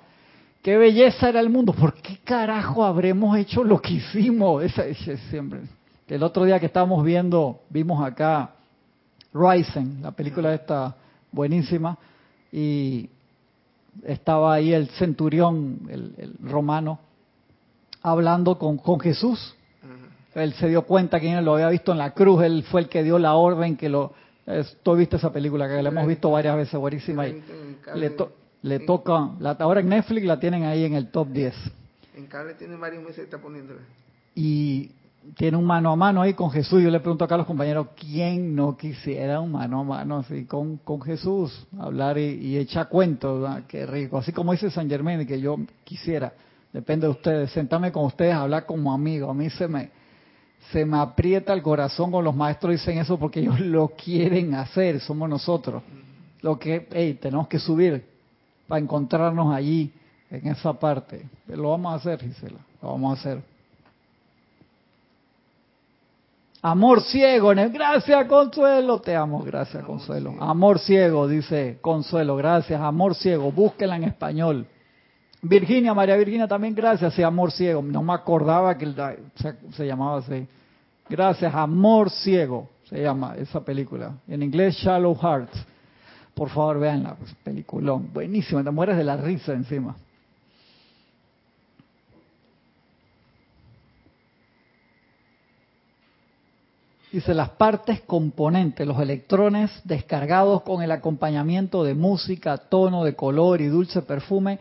[0.63, 4.63] Qué belleza era el mundo, ¿por qué carajo habremos hecho lo que hicimos?
[4.63, 4.85] Esa,
[5.31, 5.61] siempre.
[6.09, 8.51] El otro día que estábamos viendo, vimos acá
[9.33, 10.97] Rising, la película esta
[11.31, 11.99] buenísima,
[12.51, 13.09] y
[14.05, 16.99] estaba ahí el centurión, el, romano,
[18.03, 19.55] hablando con Jesús
[20.43, 22.89] él se dio cuenta que él lo había visto en la cruz, él fue el
[22.89, 24.13] que dio la orden que lo...
[24.83, 27.29] Tú viste esa película que la hemos visto varias veces, buenísima.
[27.29, 27.43] Y
[27.95, 28.15] le,
[28.63, 31.55] le toca, la, ahora en Netflix la tienen ahí en el top 10.
[32.17, 33.81] En cable tiene varios meses está poniéndola.
[34.35, 34.91] Y
[35.37, 36.83] tiene un mano a mano ahí con Jesús.
[36.83, 40.45] Yo le pregunto acá a los compañeros, ¿quién no quisiera un mano a mano así
[40.45, 41.67] con, con Jesús?
[41.79, 44.19] Hablar y, y echar cuentos, qué rico.
[44.19, 46.33] Así como dice San Germán, que yo quisiera,
[46.73, 49.31] depende de ustedes, sentarme con ustedes, hablar como amigo.
[49.31, 49.91] A mí se me,
[50.73, 55.01] se me aprieta el corazón con los maestros dicen eso porque ellos lo quieren hacer,
[55.01, 55.83] somos nosotros.
[56.41, 58.05] Lo que, hey, tenemos que subir
[58.67, 59.93] para encontrarnos allí,
[60.31, 61.27] en esa parte.
[61.47, 63.43] Lo vamos a hacer, Gisela, lo vamos a hacer.
[66.61, 70.35] Amor ciego, gracias Consuelo, te amo, gracias Consuelo.
[70.41, 74.67] Amor ciego, dice Consuelo, gracias, amor ciego, búsquela en español.
[75.41, 78.93] Virginia, María Virginia también gracias, sí, amor ciego, no me acordaba que
[79.71, 80.49] se llamaba así.
[81.09, 84.15] Gracias, Amor Ciego se llama esa película.
[84.27, 85.67] En inglés, Shallow Hearts.
[86.35, 88.11] Por favor, veanla, pues, peliculón.
[88.13, 89.97] Buenísimo, te mueres de la risa encima.
[97.13, 103.63] Dice las partes componentes, los electrones descargados con el acompañamiento de música, tono de color
[103.63, 104.59] y dulce perfume,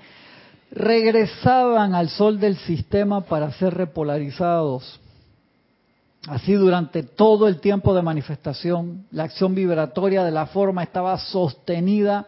[0.71, 4.99] regresaban al sol del sistema para ser repolarizados.
[6.25, 12.27] Así durante todo el tiempo de manifestación, la acción vibratoria de la forma estaba sostenida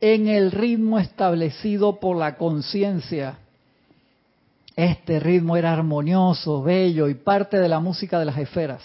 [0.00, 3.38] en el ritmo establecido por la conciencia.
[4.76, 8.82] Este ritmo era armonioso, bello y parte de la música de las esferas.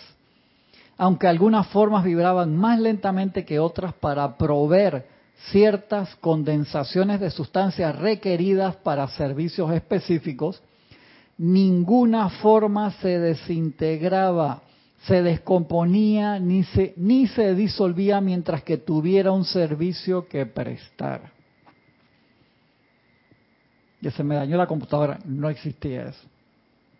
[0.97, 5.07] Aunque algunas formas vibraban más lentamente que otras para proveer
[5.51, 10.61] ciertas condensaciones de sustancias requeridas para servicios específicos,
[11.37, 14.61] ninguna forma se desintegraba,
[15.07, 21.31] se descomponía ni se, ni se disolvía mientras que tuviera un servicio que prestar.
[24.01, 26.27] Que se me dañó la computadora, no existía eso.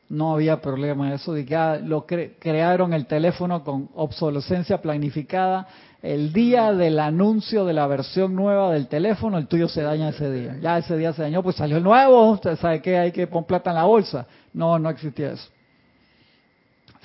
[0.09, 1.13] No había problema.
[1.13, 5.67] Eso de que ah, lo crearon el teléfono con obsolescencia planificada.
[6.01, 10.31] El día del anuncio de la versión nueva del teléfono, el tuyo se daña ese
[10.31, 10.57] día.
[10.61, 12.31] Ya ese día se dañó, pues salió el nuevo.
[12.31, 14.27] Usted sabe que hay que poner plata en la bolsa.
[14.53, 15.49] No, no existía eso.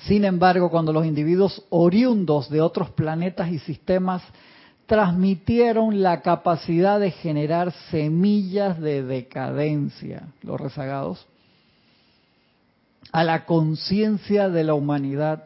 [0.07, 4.23] Sin embargo, cuando los individuos oriundos de otros planetas y sistemas
[4.87, 11.27] transmitieron la capacidad de generar semillas de decadencia, los rezagados,
[13.11, 15.45] a la conciencia de la humanidad,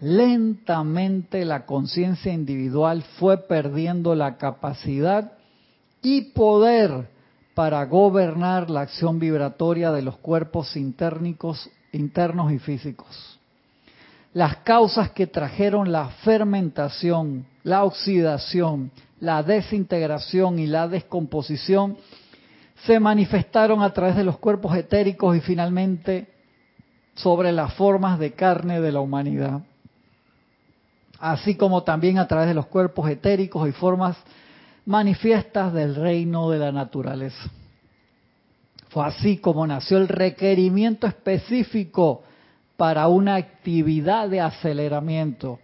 [0.00, 5.32] lentamente la conciencia individual fue perdiendo la capacidad
[6.02, 7.08] y poder
[7.54, 13.38] para gobernar la acción vibratoria de los cuerpos internos y físicos.
[14.34, 21.96] Las causas que trajeron la fermentación, la oxidación, la desintegración y la descomposición
[22.84, 26.35] se manifestaron a través de los cuerpos etéricos y finalmente
[27.16, 29.60] sobre las formas de carne de la humanidad,
[31.18, 34.16] así como también a través de los cuerpos etéricos y formas
[34.84, 37.50] manifiestas del reino de la naturaleza.
[38.88, 42.22] Fue así como nació el requerimiento específico
[42.76, 45.58] para una actividad de aceleramiento,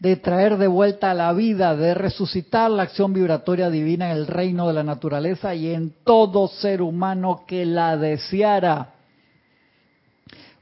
[0.00, 4.26] de traer de vuelta a la vida, de resucitar la acción vibratoria divina en el
[4.26, 8.94] reino de la naturaleza y en todo ser humano que la deseara.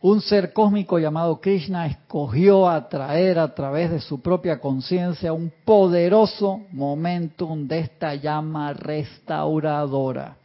[0.03, 6.63] Un ser cósmico llamado Krishna escogió atraer a través de su propia conciencia un poderoso
[6.73, 10.37] momentum de esta llama restauradora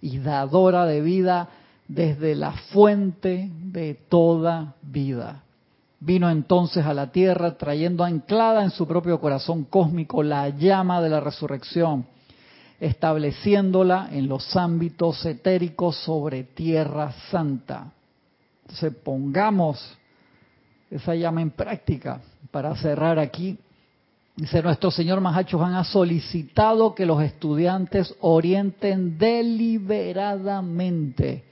[0.00, 1.50] y dadora de vida
[1.88, 5.42] desde la fuente de toda vida.
[5.98, 11.10] Vino entonces a la tierra trayendo anclada en su propio corazón cósmico la llama de
[11.10, 12.06] la resurrección,
[12.80, 17.92] estableciéndola en los ámbitos etéricos sobre tierra santa.
[18.70, 19.98] Entonces pongamos
[20.92, 22.20] esa llama en práctica
[22.52, 23.58] para cerrar aquí.
[24.36, 31.42] Dice nuestro Señor Mahacho Han ha solicitado que los estudiantes orienten deliberadamente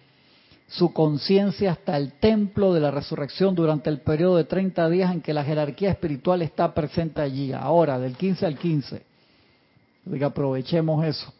[0.69, 5.21] su conciencia hasta el templo de la resurrección durante el periodo de 30 días en
[5.21, 9.03] que la jerarquía espiritual está presente allí, ahora, del 15 al 15.
[10.07, 11.35] Así que aprovechemos eso.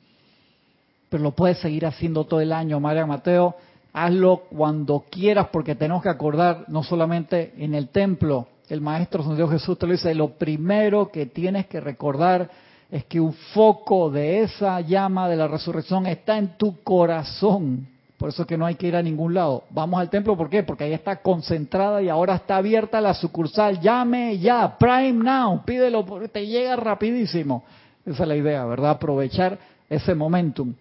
[1.09, 3.55] Pero lo puedes seguir haciendo todo el año, María Mateo.
[3.93, 9.37] Hazlo cuando quieras porque tenemos que acordar, no solamente en el templo, el Maestro San
[9.37, 12.51] Dios Jesús te lo dice, lo primero que tienes que recordar
[12.91, 17.87] es que un foco de esa llama de la resurrección está en tu corazón
[18.19, 19.63] por eso es que no hay que ir a ningún lado.
[19.71, 20.65] Vamos al templo, ¿por qué?
[20.65, 23.81] Porque ahí está concentrada y ahora está abierta la sucursal.
[23.81, 27.63] Llame ya, Prime Now, pídelo, porque te llega rapidísimo.
[28.05, 28.91] Esa es la idea, ¿verdad?
[28.91, 29.57] Aprovechar
[29.89, 30.75] ese momentum.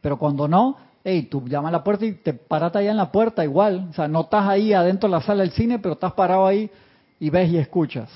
[0.00, 0.76] Pero cuando no,
[1.08, 3.88] hey, tú llamas a la puerta y te paras allá en la puerta igual.
[3.90, 6.70] O sea, no estás ahí adentro de la sala del cine, pero estás parado ahí
[7.18, 8.10] y ves y escuchas.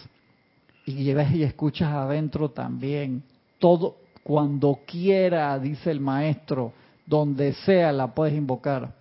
[0.84, 3.22] Y ves y escuchas adentro también.
[3.58, 6.72] Todo, cuando quiera, dice el maestro
[7.06, 8.94] donde sea la puedes invocar.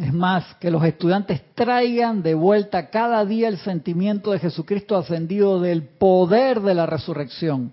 [0.00, 5.60] Es más, que los estudiantes traigan de vuelta cada día el sentimiento de Jesucristo ascendido
[5.60, 7.72] del poder de la resurrección.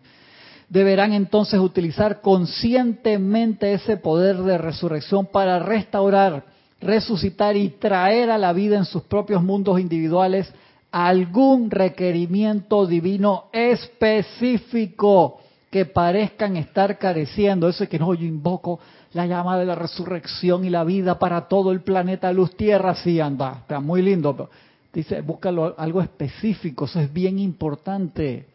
[0.71, 6.45] Deberán entonces utilizar conscientemente ese poder de resurrección para restaurar,
[6.79, 10.49] resucitar y traer a la vida en sus propios mundos individuales
[10.89, 17.67] algún requerimiento divino específico que parezcan estar careciendo.
[17.67, 18.79] Eso es que no, yo invoco
[19.11, 22.95] la llama de la resurrección y la vida para todo el planeta luz tierra.
[22.95, 24.49] Sí, anda, está muy lindo.
[24.93, 28.45] Dice, búscalo algo específico, eso es bien importante.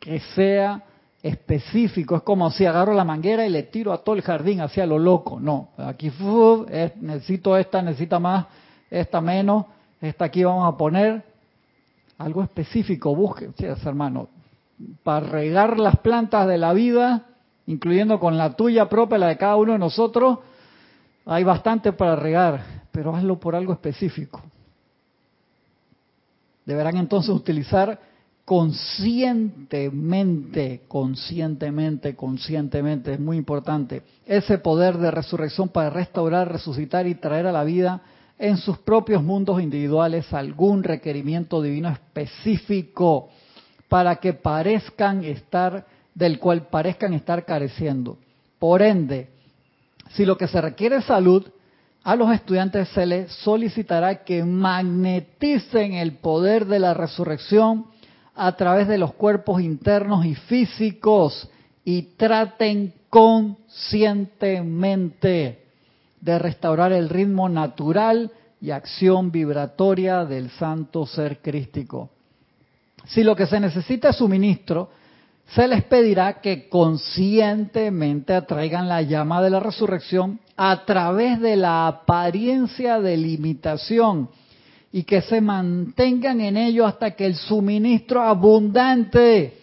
[0.00, 0.82] Que sea
[1.24, 2.16] específico.
[2.16, 4.98] Es como si agarro la manguera y le tiro a todo el jardín hacia lo
[4.98, 5.40] loco.
[5.40, 6.12] No, aquí
[7.00, 8.46] necesito esta, necesita más,
[8.90, 9.64] esta menos,
[10.02, 11.24] esta aquí vamos a poner.
[12.18, 14.28] Algo específico, busque, hermano,
[15.02, 17.22] para regar las plantas de la vida,
[17.66, 20.40] incluyendo con la tuya propia, la de cada uno de nosotros,
[21.24, 22.62] hay bastante para regar,
[22.92, 24.42] pero hazlo por algo específico.
[26.66, 27.98] Deberán entonces utilizar
[28.44, 37.46] conscientemente, conscientemente, conscientemente, es muy importante, ese poder de resurrección para restaurar, resucitar y traer
[37.46, 38.02] a la vida
[38.38, 43.30] en sus propios mundos individuales algún requerimiento divino específico
[43.88, 48.18] para que parezcan estar, del cual parezcan estar careciendo.
[48.58, 49.30] Por ende,
[50.10, 51.48] si lo que se requiere es salud,
[52.02, 57.86] a los estudiantes se les solicitará que magneticen el poder de la resurrección
[58.34, 61.48] a través de los cuerpos internos y físicos
[61.84, 65.62] y traten conscientemente
[66.20, 72.10] de restaurar el ritmo natural y acción vibratoria del santo ser crístico.
[73.06, 74.88] Si lo que se necesita es suministro,
[75.48, 81.86] se les pedirá que conscientemente atraigan la llama de la resurrección a través de la
[81.86, 84.30] apariencia de limitación
[84.94, 89.58] y que se mantengan en ello hasta que el suministro abundante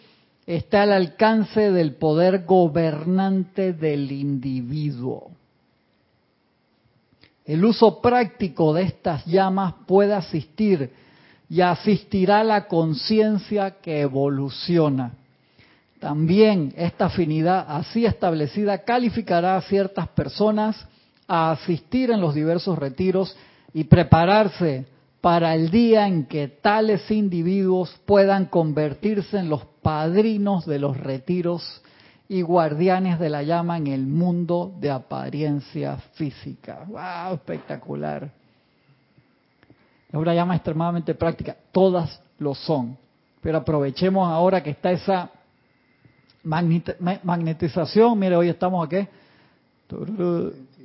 [0.45, 5.32] esté al alcance del poder gobernante del individuo.
[7.45, 10.91] El uso práctico de estas llamas puede asistir
[11.49, 15.13] y asistirá a la conciencia que evoluciona.
[16.01, 20.86] También esta afinidad así establecida calificará a ciertas personas
[21.25, 23.34] a asistir en los diversos retiros
[23.73, 24.91] y prepararse
[25.22, 31.82] para el día en que tales individuos puedan convertirse en los padrinos de los retiros
[32.28, 36.86] y guardianes de la llama en el mundo de apariencia física.
[36.88, 37.36] ¡Wow!
[37.36, 38.32] Espectacular.
[40.09, 41.55] Es una llama extremadamente práctica.
[41.72, 42.97] Todas lo son.
[43.41, 45.30] Pero aprovechemos ahora que está esa
[46.43, 48.17] magnetización.
[48.17, 49.07] Mire, hoy estamos aquí.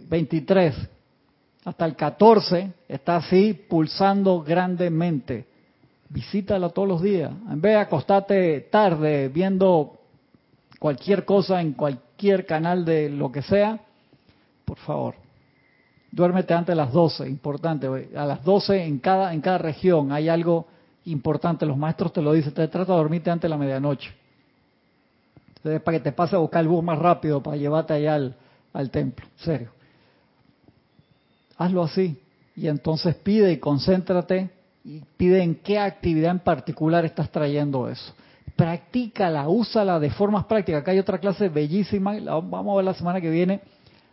[0.08, 0.74] 23
[1.66, 5.46] hasta el 14 está así pulsando grandemente.
[6.08, 7.32] Visítala todos los días.
[7.50, 9.98] En vez de acostarte tarde viendo
[10.78, 13.80] cualquier cosa en cualquier canal de lo que sea,
[14.64, 15.16] por favor,
[16.12, 17.88] duérmete antes de las 12, importante.
[18.14, 20.68] A las 12 en cada, en cada región hay algo
[21.04, 21.66] importante.
[21.66, 24.14] Los maestros te lo dicen, te trata de dormirte antes de la medianoche.
[25.64, 28.36] Para que te pase a buscar el bus más rápido, para llevarte allá al,
[28.72, 29.26] al templo.
[29.34, 29.75] serio
[31.56, 32.18] hazlo así.
[32.54, 34.50] Y entonces pide y concéntrate
[34.84, 38.14] y pide en qué actividad en particular estás trayendo eso.
[38.54, 40.80] Practícala, úsala de formas prácticas.
[40.80, 43.60] Acá hay otra clase bellísima, vamos a ver la semana que viene.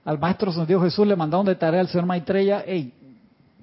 [0.03, 2.91] Al maestro Santiago Jesús le mandaron de tarea al señor Maitreya, hey,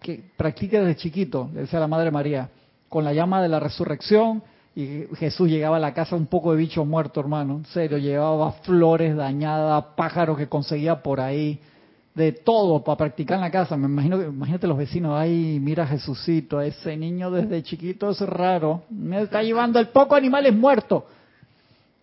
[0.00, 2.48] que practique desde chiquito, le decía la Madre María,
[2.88, 4.42] con la llama de la resurrección,
[4.74, 8.52] y Jesús llegaba a la casa un poco de bicho muerto, hermano, en serio, llevaba
[8.52, 11.60] flores dañadas, pájaros que conseguía por ahí,
[12.14, 13.76] de todo para practicar en la casa.
[13.76, 19.22] Me imagino, imagínate los vecinos, ay, mira Jesucito, ese niño desde chiquito es raro, me
[19.22, 21.04] está llevando el poco animales muertos.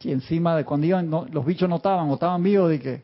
[0.02, 3.02] Y encima de cuando iban, los bichos no estaban o estaban vivos, de que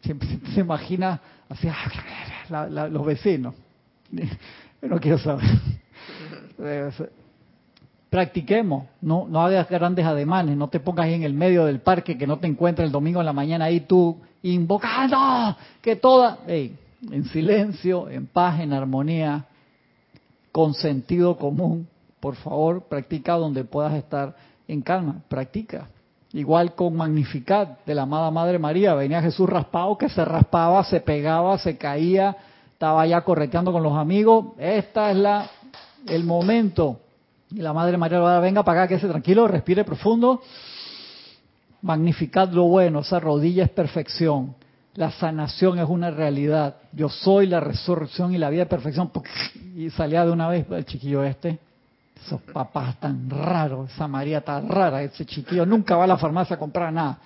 [0.00, 1.68] siempre se imagina así,
[2.48, 3.54] los vecinos.
[4.82, 5.44] no quiero saber.
[8.14, 12.28] Practiquemos, no, hagas grandes ademanes, no te pongas ahí en el medio del parque que
[12.28, 18.08] no te encuentres el domingo en la mañana ahí tú invocando que toda, en silencio,
[18.08, 19.46] en paz, en armonía,
[20.52, 21.88] con sentido común,
[22.20, 24.36] por favor, practica donde puedas estar
[24.68, 25.88] en calma, practica.
[26.32, 31.00] Igual con Magnificat de la amada Madre María, venía Jesús raspado, que se raspaba, se
[31.00, 32.36] pegaba, se caía,
[32.74, 34.54] estaba ya correteando con los amigos.
[34.56, 35.50] Esta es la
[36.06, 37.00] el momento.
[37.50, 40.40] Y la Madre María, venga para acá, que se tranquilo, respire profundo
[41.84, 44.54] Magnificad lo bueno, esa rodilla es perfección.
[44.94, 46.76] La sanación es una realidad.
[46.92, 49.10] Yo soy la resurrección y la vida de perfección.
[49.76, 51.58] Y salía de una vez el chiquillo este.
[52.24, 56.56] Esos papás tan raros, esa María tan rara, ese chiquillo nunca va a la farmacia
[56.56, 57.18] a comprar nada.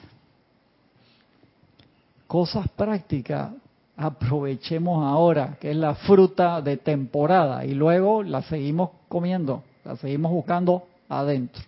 [2.26, 3.50] Cosas prácticas,
[3.96, 10.32] aprovechemos ahora, que es la fruta de temporada, y luego la seguimos comiendo, la seguimos
[10.32, 11.62] buscando adentro.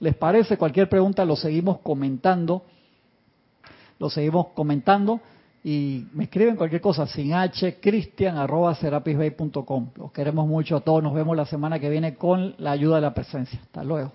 [0.00, 0.56] ¿Les parece?
[0.58, 2.62] Cualquier pregunta lo seguimos comentando.
[3.98, 5.20] Lo seguimos comentando
[5.64, 11.02] y me escriben cualquier cosa sin h cristian arroba Los queremos mucho a todos.
[11.02, 13.58] Nos vemos la semana que viene con la ayuda de la presencia.
[13.62, 14.12] Hasta luego.